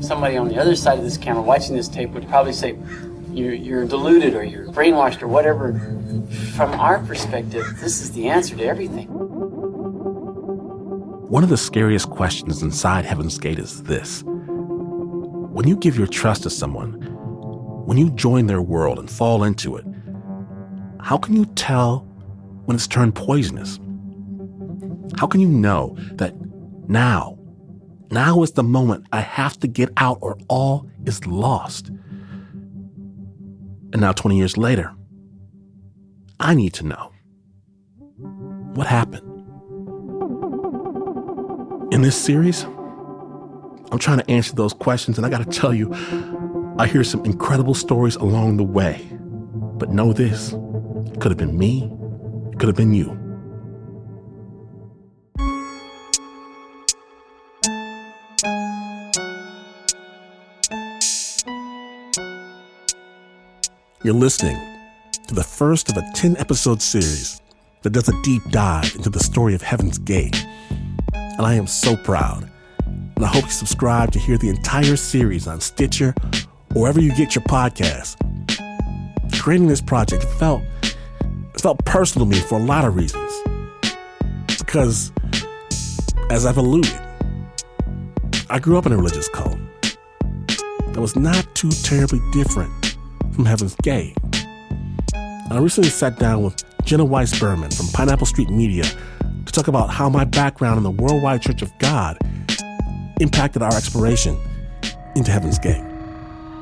[0.00, 2.76] Somebody on the other side of this camera watching this tape would probably say,
[3.32, 5.72] you're, you're deluded or you're brainwashed or whatever.
[6.56, 9.08] From our perspective, this is the answer to everything.
[11.28, 16.42] One of the scariest questions inside Heaven's Gate is this When you give your trust
[16.42, 16.92] to someone,
[17.86, 19.86] when you join their world and fall into it,
[21.00, 22.06] how can you tell
[22.66, 23.80] when it's turned poisonous?
[25.18, 26.34] How can you know that
[26.88, 27.38] now,
[28.10, 31.88] now is the moment I have to get out or all is lost?
[33.92, 34.92] And now, 20 years later,
[36.38, 37.12] I need to know
[38.74, 39.22] what happened.
[41.92, 42.64] In this series,
[43.92, 45.94] I'm trying to answer those questions, and I got to tell you,
[46.78, 49.08] I hear some incredible stories along the way.
[49.78, 50.50] But know this
[51.20, 51.90] could have been me,
[52.58, 53.16] could have been you.
[64.02, 64.56] You're listening
[65.26, 67.40] to the first of a 10 episode series
[67.82, 70.46] that does a deep dive into the story of Heaven's Gate.
[71.12, 72.48] And I am so proud.
[72.86, 76.14] And I hope you subscribe to hear the entire series on Stitcher
[76.74, 78.16] or wherever you get your podcasts.
[79.40, 80.62] Creating this project felt
[81.56, 83.32] it felt personal to me for a lot of reasons.
[84.58, 85.10] Because
[86.30, 87.00] as I've alluded,
[88.50, 89.58] I grew up in a religious cult
[90.92, 92.96] that was not too terribly different
[93.34, 94.16] from Heaven's Gate.
[95.14, 99.90] I recently sat down with Jenna Weiss Berman from Pineapple Street Media to talk about
[99.90, 102.18] how my background in the Worldwide Church of God
[103.20, 104.38] impacted our exploration
[105.14, 105.95] into Heaven's Gate.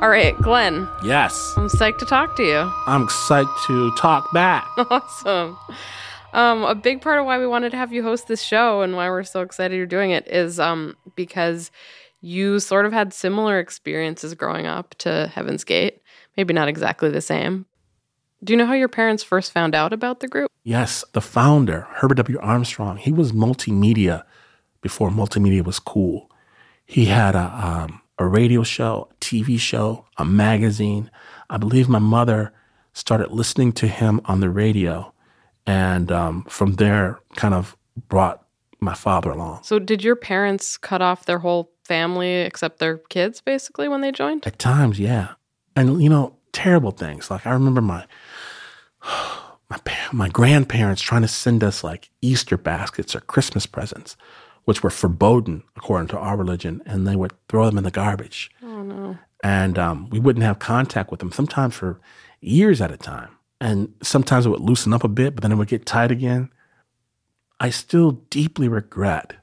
[0.00, 0.88] All right, Glynn.
[1.04, 1.54] Yes.
[1.56, 2.70] I'm psyched to talk to you.
[2.86, 4.66] I'm psyched to talk back.
[4.76, 5.56] Awesome.
[6.32, 8.96] Um, a big part of why we wanted to have you host this show and
[8.96, 11.70] why we're so excited you're doing it is um, because
[12.20, 16.02] you sort of had similar experiences growing up to Heaven's Gate.
[16.36, 17.66] Maybe not exactly the same.
[18.42, 20.50] Do you know how your parents first found out about the group?
[20.64, 22.38] Yes, the founder, Herbert W.
[22.40, 24.24] Armstrong, he was multimedia
[24.80, 26.30] before multimedia was cool.
[26.84, 31.10] He had a, um, a radio show, a TV show, a magazine.
[31.50, 32.52] I believe my mother
[32.92, 35.12] started listening to him on the radio,
[35.66, 37.76] and um, from there, kind of
[38.08, 38.44] brought
[38.80, 39.62] my father along.
[39.62, 44.12] So, did your parents cut off their whole family except their kids basically when they
[44.12, 44.46] joined?
[44.46, 45.34] At times, yeah.
[45.76, 47.30] And, you know, terrible things.
[47.30, 48.06] Like, I remember my.
[49.70, 49.80] My,
[50.12, 54.14] my grandparents trying to send us like Easter baskets or Christmas presents,
[54.64, 58.50] which were forbidden according to our religion, and they would throw them in the garbage.
[58.62, 59.18] Oh, no.
[59.42, 62.00] And um, we wouldn't have contact with them, sometimes for
[62.40, 63.30] years at a time.
[63.60, 66.50] And sometimes it would loosen up a bit, but then it would get tight again.
[67.60, 69.34] I still deeply regret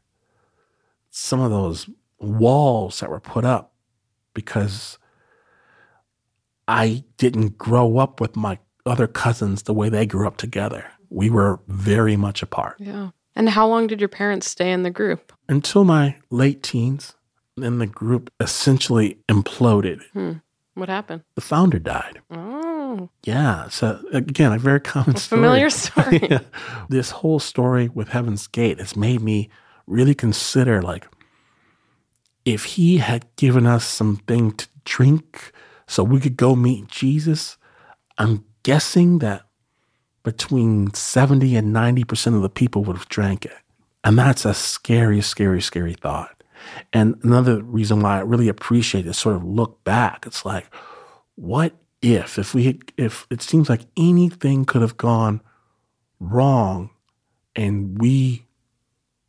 [1.12, 3.74] some of those walls that were put up
[4.34, 4.98] because
[6.68, 10.92] I didn't grow up with my other cousins the way they grew up together.
[11.10, 12.78] We were very much apart.
[12.80, 13.10] Yeah.
[13.36, 15.32] And how long did your parents stay in the group?
[15.48, 17.14] Until my late teens,
[17.56, 20.02] then the group essentially imploded.
[20.14, 20.34] Hmm.
[20.74, 21.24] What happened?
[21.36, 22.22] The founder died.
[22.32, 23.10] Oh.
[23.24, 23.68] Yeah.
[23.70, 25.40] So again, a very common story.
[25.42, 26.20] familiar story.
[26.30, 26.40] Yeah.
[26.90, 29.50] This whole story with Heaven's Gate has made me
[29.88, 31.08] really consider like
[32.46, 35.52] if he had given us something to drink
[35.88, 37.58] so we could go meet Jesus,
[38.18, 39.44] I'm guessing that
[40.24, 43.58] between 70 and 90% of the people would have drank it.
[44.04, 46.44] And that's a scary, scary, scary thought.
[46.94, 50.68] And another reason why I really appreciate this sort of look back, it's like,
[51.36, 55.42] what if, if we, had, if it seems like anything could have gone
[56.20, 56.92] wrong
[57.56, 58.46] and we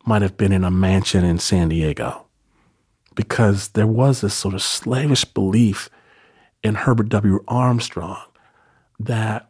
[0.05, 2.25] might have been in a mansion in San Diego
[3.15, 5.89] because there was this sort of slavish belief
[6.63, 7.43] in Herbert W.
[7.47, 8.23] Armstrong
[8.99, 9.49] that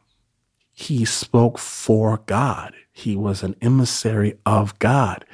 [0.74, 2.74] he spoke for God.
[2.92, 5.26] He was an emissary of God.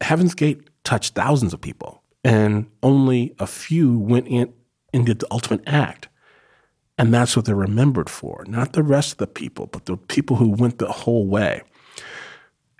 [0.00, 4.52] Heaven's Gate touched thousands of people, and only a few went in
[4.94, 6.08] and did the ultimate act.
[6.98, 10.36] And that's what they're remembered for, not the rest of the people, but the people
[10.36, 11.62] who went the whole way.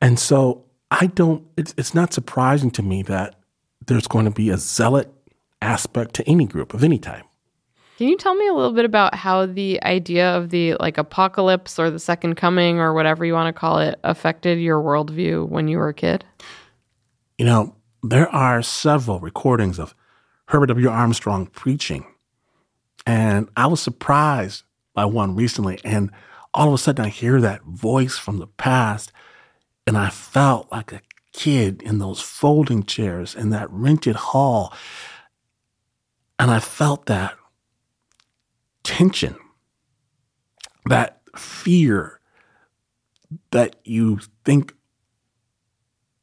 [0.01, 3.36] And so I don't, it's, it's not surprising to me that
[3.86, 5.12] there's going to be a zealot
[5.62, 7.24] aspect to any group of any type.
[8.01, 11.78] Can you tell me a little bit about how the idea of the like apocalypse
[11.78, 15.68] or the second coming or whatever you want to call it affected your worldview when
[15.68, 16.24] you were a kid?
[17.36, 19.94] You know, there are several recordings of
[20.46, 20.88] Herbert W.
[20.88, 22.07] Armstrong preaching.
[23.05, 24.62] And I was surprised
[24.94, 25.78] by one recently.
[25.84, 26.11] And
[26.55, 29.12] all of a sudden, I hear that voice from the past.
[29.86, 31.03] And I felt like a
[31.34, 34.72] kid in those folding chairs in that rented hall.
[36.38, 37.36] And I felt that
[38.91, 39.36] tension,
[40.86, 42.18] that fear
[43.53, 44.74] that you think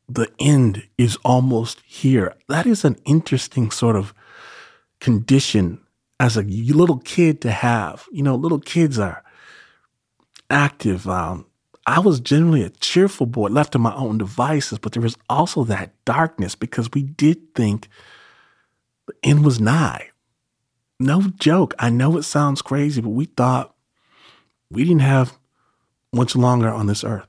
[0.10, 2.36] the end is almost here.
[2.50, 4.14] That is an interesting sort of
[5.00, 5.80] condition
[6.20, 8.06] as a little kid to have.
[8.12, 9.24] You know, little kids are
[10.50, 11.08] active.
[11.08, 11.46] Um,
[11.86, 15.64] I was generally a cheerful boy, left to my own devices, but there was also
[15.64, 17.88] that darkness because we did think
[19.08, 20.10] the end was nigh.
[21.00, 21.74] No joke.
[21.80, 23.76] I know it sounds crazy, but we thought
[24.72, 25.38] we didn't have
[26.14, 27.28] much longer on this earth.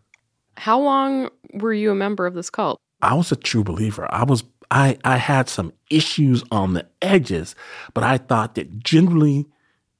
[0.56, 2.80] How long were you a member of this cult?
[3.02, 4.12] I was a true believer.
[4.12, 7.54] I was I I had some issues on the edges,
[7.94, 9.46] but I thought that generally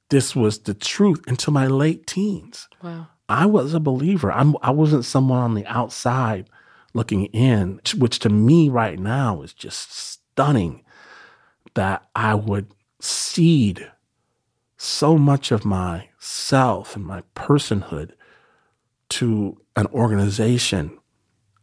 [0.09, 2.67] this was the truth until my late teens.
[2.83, 3.07] Wow.
[3.29, 4.31] I was a believer.
[4.31, 6.49] I'm I wasn't someone on the outside
[6.93, 10.83] looking in, which to me right now is just stunning
[11.75, 13.91] that I would cede
[14.77, 18.11] so much of myself and my personhood
[19.09, 20.97] to an organization,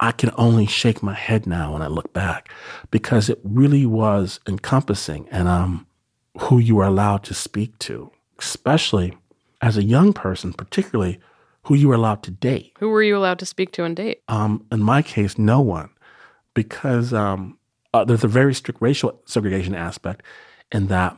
[0.01, 2.51] I can only shake my head now when I look back
[2.91, 5.87] because it really was encompassing and um,
[6.39, 9.17] who you were allowed to speak to, especially
[9.63, 11.19] as a young person, particularly
[11.63, 12.73] who you were allowed to date.
[12.79, 14.23] Who were you allowed to speak to and date?
[14.29, 15.91] Um, in my case, no one,
[16.55, 17.59] because um,
[17.95, 20.23] uh, there's a very strict racial segregation aspect
[20.71, 21.17] in that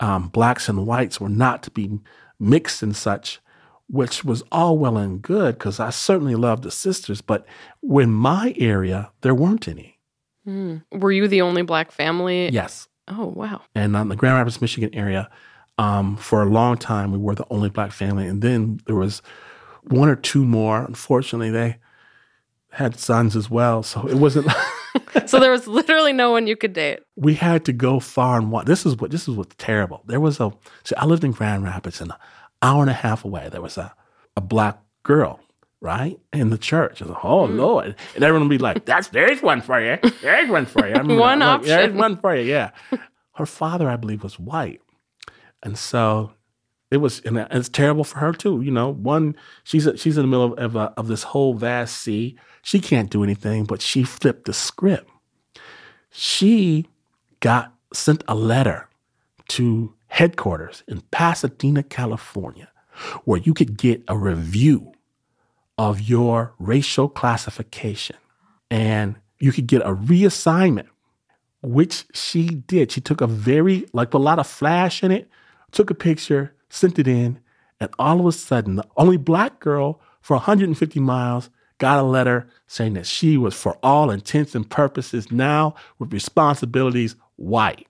[0.00, 1.98] um, blacks and whites were not to be
[2.38, 3.40] mixed and such
[3.88, 7.46] which was all well and good because I certainly loved the sisters, but
[7.82, 9.98] in my area, there weren't any.
[10.46, 10.82] Mm.
[10.92, 12.48] Were you the only black family?
[12.50, 12.88] Yes.
[13.08, 13.62] Oh, wow.
[13.74, 15.30] And on the Grand Rapids, Michigan area,
[15.78, 18.26] um, for a long time, we were the only black family.
[18.26, 19.22] And then there was
[19.84, 20.82] one or two more.
[20.82, 21.76] Unfortunately, they
[22.70, 23.82] had sons as well.
[23.82, 24.48] So it wasn't.
[25.26, 27.00] so there was literally no one you could date.
[27.16, 28.66] We had to go far and wide.
[28.66, 30.02] This is what this is what's terrible.
[30.06, 30.52] There was a.
[30.84, 32.16] See, I lived in Grand Rapids, and an
[32.62, 33.94] hour and a half away, there was a,
[34.36, 35.40] a black girl,
[35.80, 36.18] right?
[36.32, 37.00] In the church.
[37.00, 37.56] I was like, oh, mm.
[37.56, 37.96] Lord.
[38.14, 39.98] And everyone would be like, that's, there's one for you.
[40.20, 40.94] There's one for you.
[40.94, 41.68] I mean, one option.
[41.68, 42.70] There's one for you, yeah.
[43.34, 44.80] Her father, I believe, was white.
[45.62, 46.32] And so
[46.90, 48.62] it was, and it's terrible for her too.
[48.62, 51.54] You know, one, she's, a, she's in the middle of, of, a, of this whole
[51.54, 52.36] vast sea.
[52.66, 55.08] She can't do anything, but she flipped the script.
[56.10, 56.88] She
[57.38, 58.88] got sent a letter
[59.50, 62.68] to headquarters in Pasadena, California,
[63.24, 64.92] where you could get a review
[65.78, 68.16] of your racial classification
[68.68, 70.88] and you could get a reassignment,
[71.62, 72.90] which she did.
[72.90, 75.30] She took a very, like a lot of flash in it,
[75.70, 77.38] took a picture, sent it in,
[77.78, 81.48] and all of a sudden, the only black girl for 150 miles
[81.78, 87.16] got a letter saying that she was, for all intents and purposes, now with responsibilities,
[87.36, 87.86] white.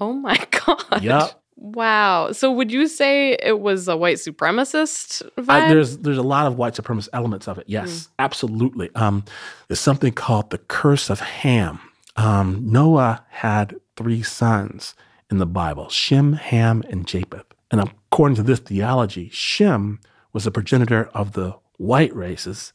[0.00, 1.02] Oh my God.
[1.02, 1.42] Yep.
[1.56, 2.32] Wow.
[2.32, 5.48] So would you say it was a white supremacist vibe?
[5.48, 7.64] I, there's there's a lot of white supremacist elements of it.
[7.66, 8.08] Yes, mm.
[8.18, 8.90] absolutely.
[8.94, 9.24] Um,
[9.68, 11.80] there's something called the curse of Ham.
[12.16, 14.94] Um, Noah had three sons
[15.30, 17.46] in the Bible: Shem, Ham, and Japheth.
[17.70, 19.98] And according to this theology, Shem
[20.32, 22.74] was the progenitor of the white races,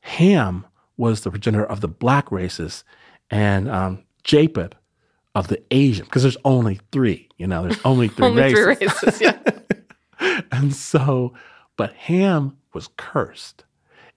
[0.00, 2.84] Ham was the progenitor of the black races,
[3.30, 4.74] and um, Japheth
[5.34, 8.58] of the Asian, because there's only three, you know, there's only three Only races.
[8.60, 10.40] three races, yeah.
[10.52, 11.32] and so,
[11.76, 13.64] but Ham was cursed,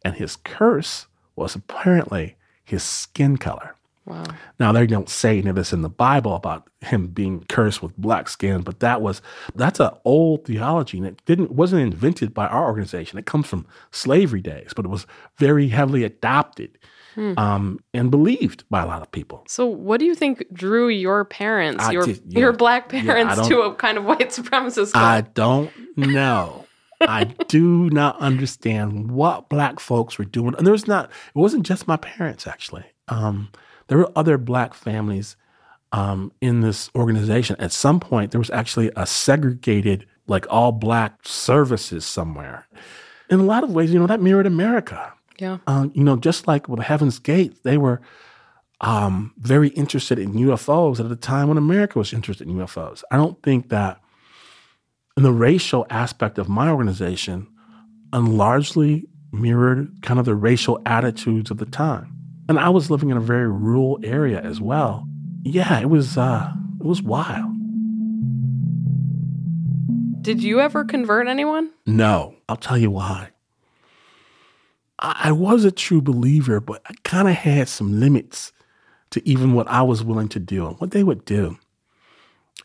[0.04, 3.76] and his curse was apparently his skin color.
[4.06, 4.26] Wow.
[4.60, 7.96] Now they don't say any of this in the Bible about him being cursed with
[7.98, 9.22] black skin, but that was
[9.56, 13.18] that's an old theology, and it didn't wasn't invented by our organization.
[13.18, 15.06] It comes from slavery days, but it was
[15.38, 16.78] very heavily adopted
[17.16, 17.34] Hmm.
[17.38, 19.44] um, and believed by a lot of people.
[19.48, 22.40] So, what do you think drew your parents, I your did- yeah.
[22.40, 26.66] your black parents, don't- to a kind of white supremacist I don't know.
[27.00, 30.56] I do not understand what black folks were doing.
[30.58, 32.86] And there was not, it wasn't just my parents, actually.
[33.10, 33.50] Um,
[33.88, 35.36] there were other black families
[35.92, 37.56] um, in this organization.
[37.60, 42.68] At some point, there was actually a segregated, like all black services somewhere.
[43.30, 45.14] In a lot of ways, you know, that mirrored America.
[45.38, 45.58] yeah.
[45.68, 48.02] Um, you know, just like with Heaven's Gate, they were
[48.82, 53.04] um, very interested in UFOs at a time when America was interested in UFOs.
[53.12, 54.02] I don't think that
[55.16, 57.48] in the racial aspect of my organization,
[58.14, 62.13] and largely mirrored kind of the racial attitudes of the time.
[62.50, 65.08] And I was living in a very rural area as well.
[65.44, 67.52] Yeah, it was uh, it was wild.
[70.22, 71.72] Did you ever convert anyone?
[71.86, 73.30] No, I'll tell you why.
[75.00, 78.54] I, I was a true believer, but I kind of had some limits
[79.12, 80.66] to even what I was willing to do.
[80.66, 81.58] And what they would do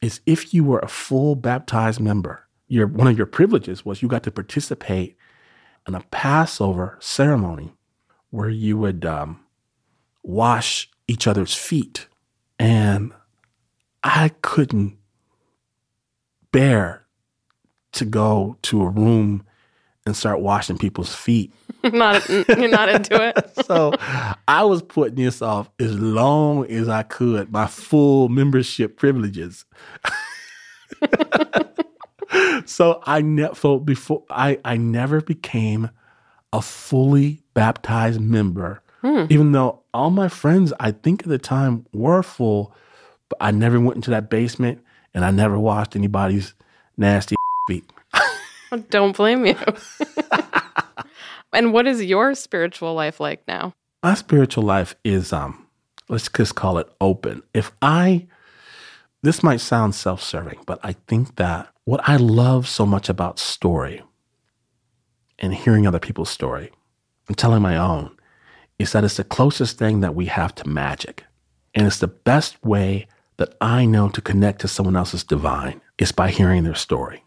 [0.01, 4.09] is if you were a full baptized member, your one of your privileges was you
[4.09, 5.17] got to participate
[5.87, 7.73] in a Passover ceremony
[8.31, 9.41] where you would um,
[10.29, 12.07] wash each other's feet.
[12.59, 13.13] And
[14.05, 14.99] I couldn't
[16.53, 17.07] bear
[17.93, 19.45] to go to a room
[20.05, 21.53] and start washing people's feet.
[21.85, 23.51] not you're not into it.
[23.67, 23.93] so
[24.47, 29.65] I was putting this off as long as I could, my full membership privileges.
[32.67, 35.91] so I never before I, I never became
[36.53, 39.27] a fully baptized member, Hmm.
[39.31, 42.75] even though all my friends I think at the time were full,
[43.29, 44.83] but I never went into that basement
[45.15, 46.55] and I never washed anybody's
[46.97, 47.37] nasty
[47.69, 47.85] feet.
[48.91, 49.57] Don't blame you.
[51.53, 53.75] and what is your spiritual life like now?
[54.03, 55.67] my spiritual life is um
[56.09, 58.25] let's just call it open if i
[59.23, 64.01] this might sound self-serving but i think that what i love so much about story
[65.41, 66.71] and hearing other people's story
[67.27, 68.15] and telling my own
[68.79, 71.25] is that it's the closest thing that we have to magic
[71.75, 73.07] and it's the best way
[73.37, 77.23] that i know to connect to someone else's divine is by hearing their story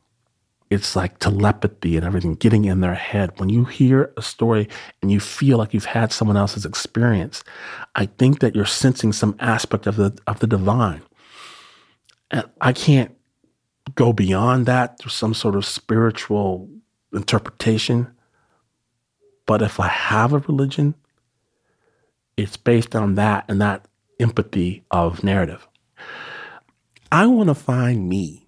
[0.72, 3.38] it's like telepathy and everything getting in their head.
[3.38, 4.70] When you hear a story
[5.02, 7.44] and you feel like you've had someone else's experience,
[7.96, 11.02] I think that you're sensing some aspect of the of the divine.
[12.32, 13.14] And I can't
[13.96, 16.70] go beyond that through some sort of spiritual
[17.12, 18.08] interpretation.
[19.46, 20.96] But if I have a religion,
[22.38, 23.88] it's based on that and that
[24.20, 25.68] empathy of narrative.
[27.12, 28.48] I want to find me.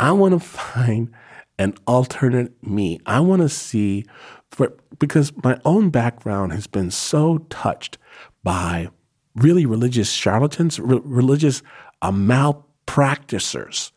[0.00, 1.12] I want to find
[1.58, 3.00] an alternate me.
[3.04, 4.04] I want to see,
[4.50, 7.98] for, because my own background has been so touched
[8.42, 8.88] by
[9.34, 11.62] really religious charlatans, re- religious
[12.00, 13.92] uh, malpracticers,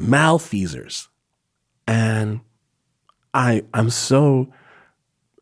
[0.00, 1.08] malfeasers.
[1.86, 2.40] And
[3.34, 4.52] I, I'm so,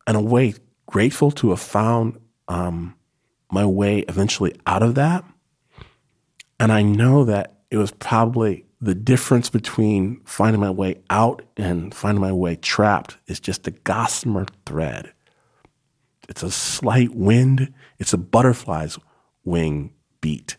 [0.08, 0.54] in a way,
[0.92, 2.94] grateful to have found um,
[3.50, 5.24] my way eventually out of that.
[6.60, 11.94] And I know that it was probably the difference between finding my way out and
[11.94, 15.12] finding my way trapped is just a gossamer thread.
[16.28, 18.98] It's a slight wind, it's a butterfly's
[19.44, 20.58] wing beat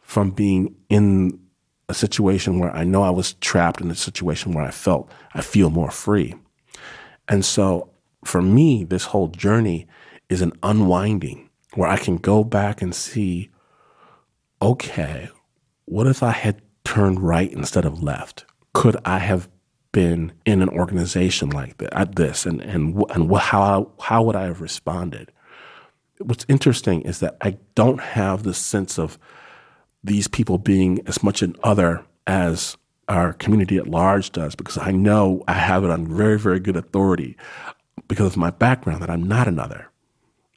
[0.00, 1.40] from being in
[1.88, 5.40] a situation where I know I was trapped in a situation where I felt I
[5.40, 6.36] feel more free.
[7.28, 7.90] And so
[8.24, 9.86] for me, this whole journey
[10.28, 13.50] is an unwinding where I can go back and see
[14.62, 15.28] okay,
[15.84, 18.46] what if I had turned right instead of left?
[18.72, 19.48] Could I have
[19.92, 24.44] been in an organization like that, at this, and and and how how would I
[24.44, 25.30] have responded?
[26.18, 29.18] What's interesting is that I don't have the sense of
[30.02, 32.76] these people being as much an other as
[33.08, 36.76] our community at large does, because I know I have it on very very good
[36.76, 37.36] authority
[38.08, 39.90] because of my background that I'm not another.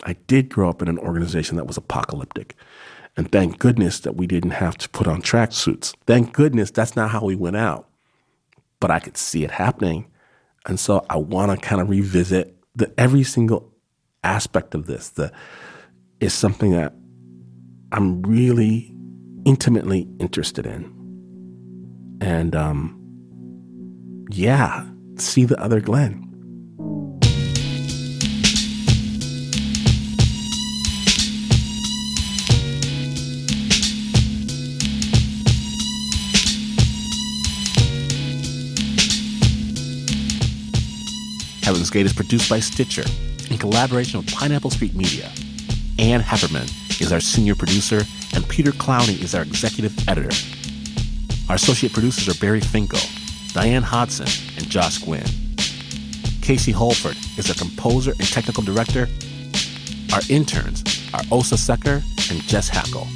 [0.03, 2.55] I did grow up in an organization that was apocalyptic.
[3.17, 5.95] And thank goodness that we didn't have to put on tracksuits.
[6.05, 7.87] Thank goodness that's not how we went out.
[8.79, 10.07] but I could see it happening.
[10.65, 13.73] And so I want to kind of revisit the every single
[14.23, 15.33] aspect of this that
[16.19, 16.93] is something that
[17.91, 18.93] I'm really
[19.45, 20.93] intimately interested in.
[22.21, 22.99] And um,
[24.31, 24.85] yeah,
[25.17, 26.26] see the other Glynn.
[41.67, 43.03] Heaven's Gate is produced by Stitcher
[43.51, 45.29] in collaboration with Pineapple Street Media.
[45.99, 48.03] Ann Heppermann is our senior producer,
[48.33, 50.33] and Peter Clowney is our executive editor.
[51.49, 53.01] Our associate producers are Barry Finkel,
[53.51, 55.25] Diane Hodson, and Josh Gwynn.
[56.41, 59.09] Casey Holford is our composer and technical director.
[60.13, 62.01] Our interns are Osa Secker
[62.31, 63.09] and Jess Hackle.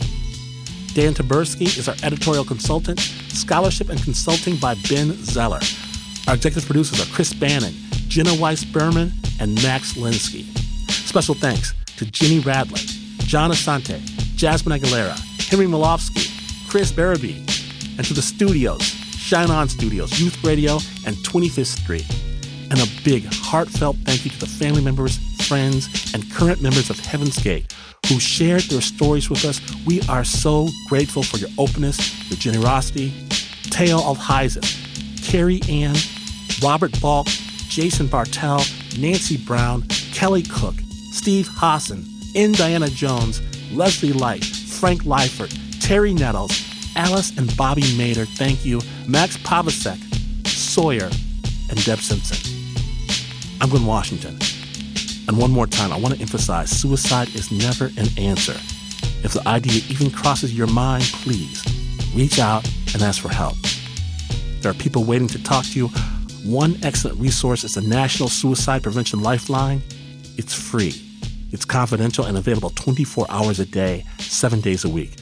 [0.93, 5.61] Dan Taberski is our editorial consultant, scholarship and consulting by Ben Zeller.
[6.27, 7.73] Our executive producers are Chris Bannon,
[8.11, 10.43] Jenna Weiss Berman, and Max Linsky.
[10.91, 12.81] Special thanks to Jenny Radley,
[13.19, 14.01] John Asante,
[14.35, 16.29] Jasmine Aguilera, Henry Malofsky,
[16.69, 17.37] Chris Barabee,
[17.97, 20.73] and to the studios, Shine On Studios, Youth Radio,
[21.05, 22.05] and 25th Street.
[22.69, 26.99] And a big, heartfelt thank you to the family members, friends, and current members of
[26.99, 27.73] Heaven's Gate
[28.09, 29.61] who shared their stories with us.
[29.85, 33.13] We are so grateful for your openness, your generosity.
[33.69, 34.65] Teo Alheisen,
[35.23, 35.95] Carrie Ann,
[36.61, 37.27] Robert Balk,
[37.71, 38.61] Jason Bartell,
[38.99, 40.75] Nancy Brown, Kelly Cook,
[41.13, 42.03] Steve Hassan,
[42.35, 42.51] N.
[42.51, 43.41] Diana Jones,
[43.71, 46.51] Leslie Light, Frank Lyford, Terry Nettles,
[46.97, 49.97] Alice and Bobby Mader, thank you, Max Pavasek,
[50.45, 51.09] Sawyer,
[51.69, 52.37] and Deb Simpson.
[53.61, 54.37] I'm Glynn Washington.
[55.29, 58.55] And one more time, I want to emphasize suicide is never an answer.
[59.23, 61.63] If the idea even crosses your mind, please
[62.13, 63.55] reach out and ask for help.
[64.59, 65.89] There are people waiting to talk to you.
[66.43, 69.79] One excellent resource is the National Suicide Prevention Lifeline.
[70.37, 70.99] It's free,
[71.51, 75.17] it's confidential, and available 24 hours a day, seven days a week.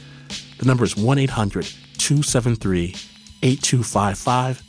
[0.58, 1.66] The number is 1 800
[1.98, 2.94] 273
[3.42, 4.62] 8255.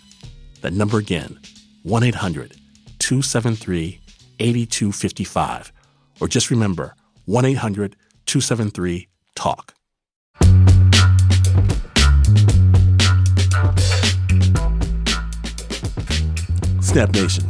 [0.59, 1.39] That number again,
[1.83, 2.51] 1 800
[2.99, 4.01] 273
[4.39, 5.71] 8255.
[6.19, 6.95] Or just remember
[7.25, 7.95] 1 800
[8.25, 9.73] 273 TALK.
[16.91, 17.49] Snap Nation,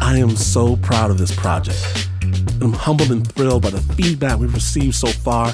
[0.00, 2.08] I am so proud of this project.
[2.60, 5.52] I'm humbled and thrilled by the feedback we've received so far.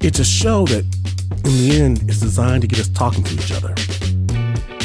[0.00, 0.86] It's a show that,
[1.44, 3.74] in the end, is designed to get us talking to each other.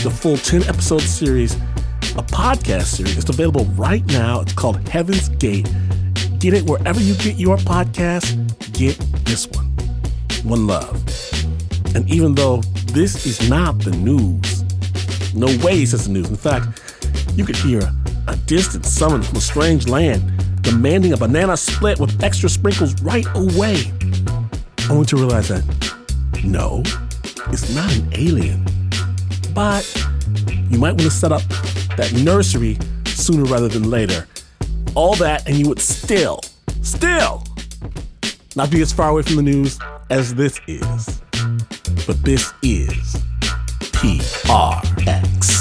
[0.04, 4.42] The full 10 episode series, a podcast series, is available right now.
[4.42, 5.72] It's called Heaven's Gate.
[6.40, 8.36] Get it wherever you get your podcast.
[8.74, 9.68] Get this one.
[10.44, 10.96] One love.
[11.96, 12.58] And even though
[12.92, 14.66] this is not the news,
[15.34, 16.30] no way is this the news.
[16.30, 16.81] In fact,
[17.36, 17.82] you could hear
[18.28, 20.22] a distant summons from a strange land
[20.62, 23.92] demanding a banana split with extra sprinkles right away.
[24.90, 25.64] Only to realize that
[26.44, 26.84] no,
[27.52, 28.66] it's not an alien.
[29.54, 29.86] But
[30.70, 31.42] you might want to set up
[31.98, 34.28] that nursery sooner rather than later.
[34.96, 36.42] All that, and you would still,
[36.82, 37.44] still
[38.56, 39.80] not be as far away from the news
[40.10, 41.22] as this is.
[42.06, 43.22] But this is
[43.94, 45.61] PR.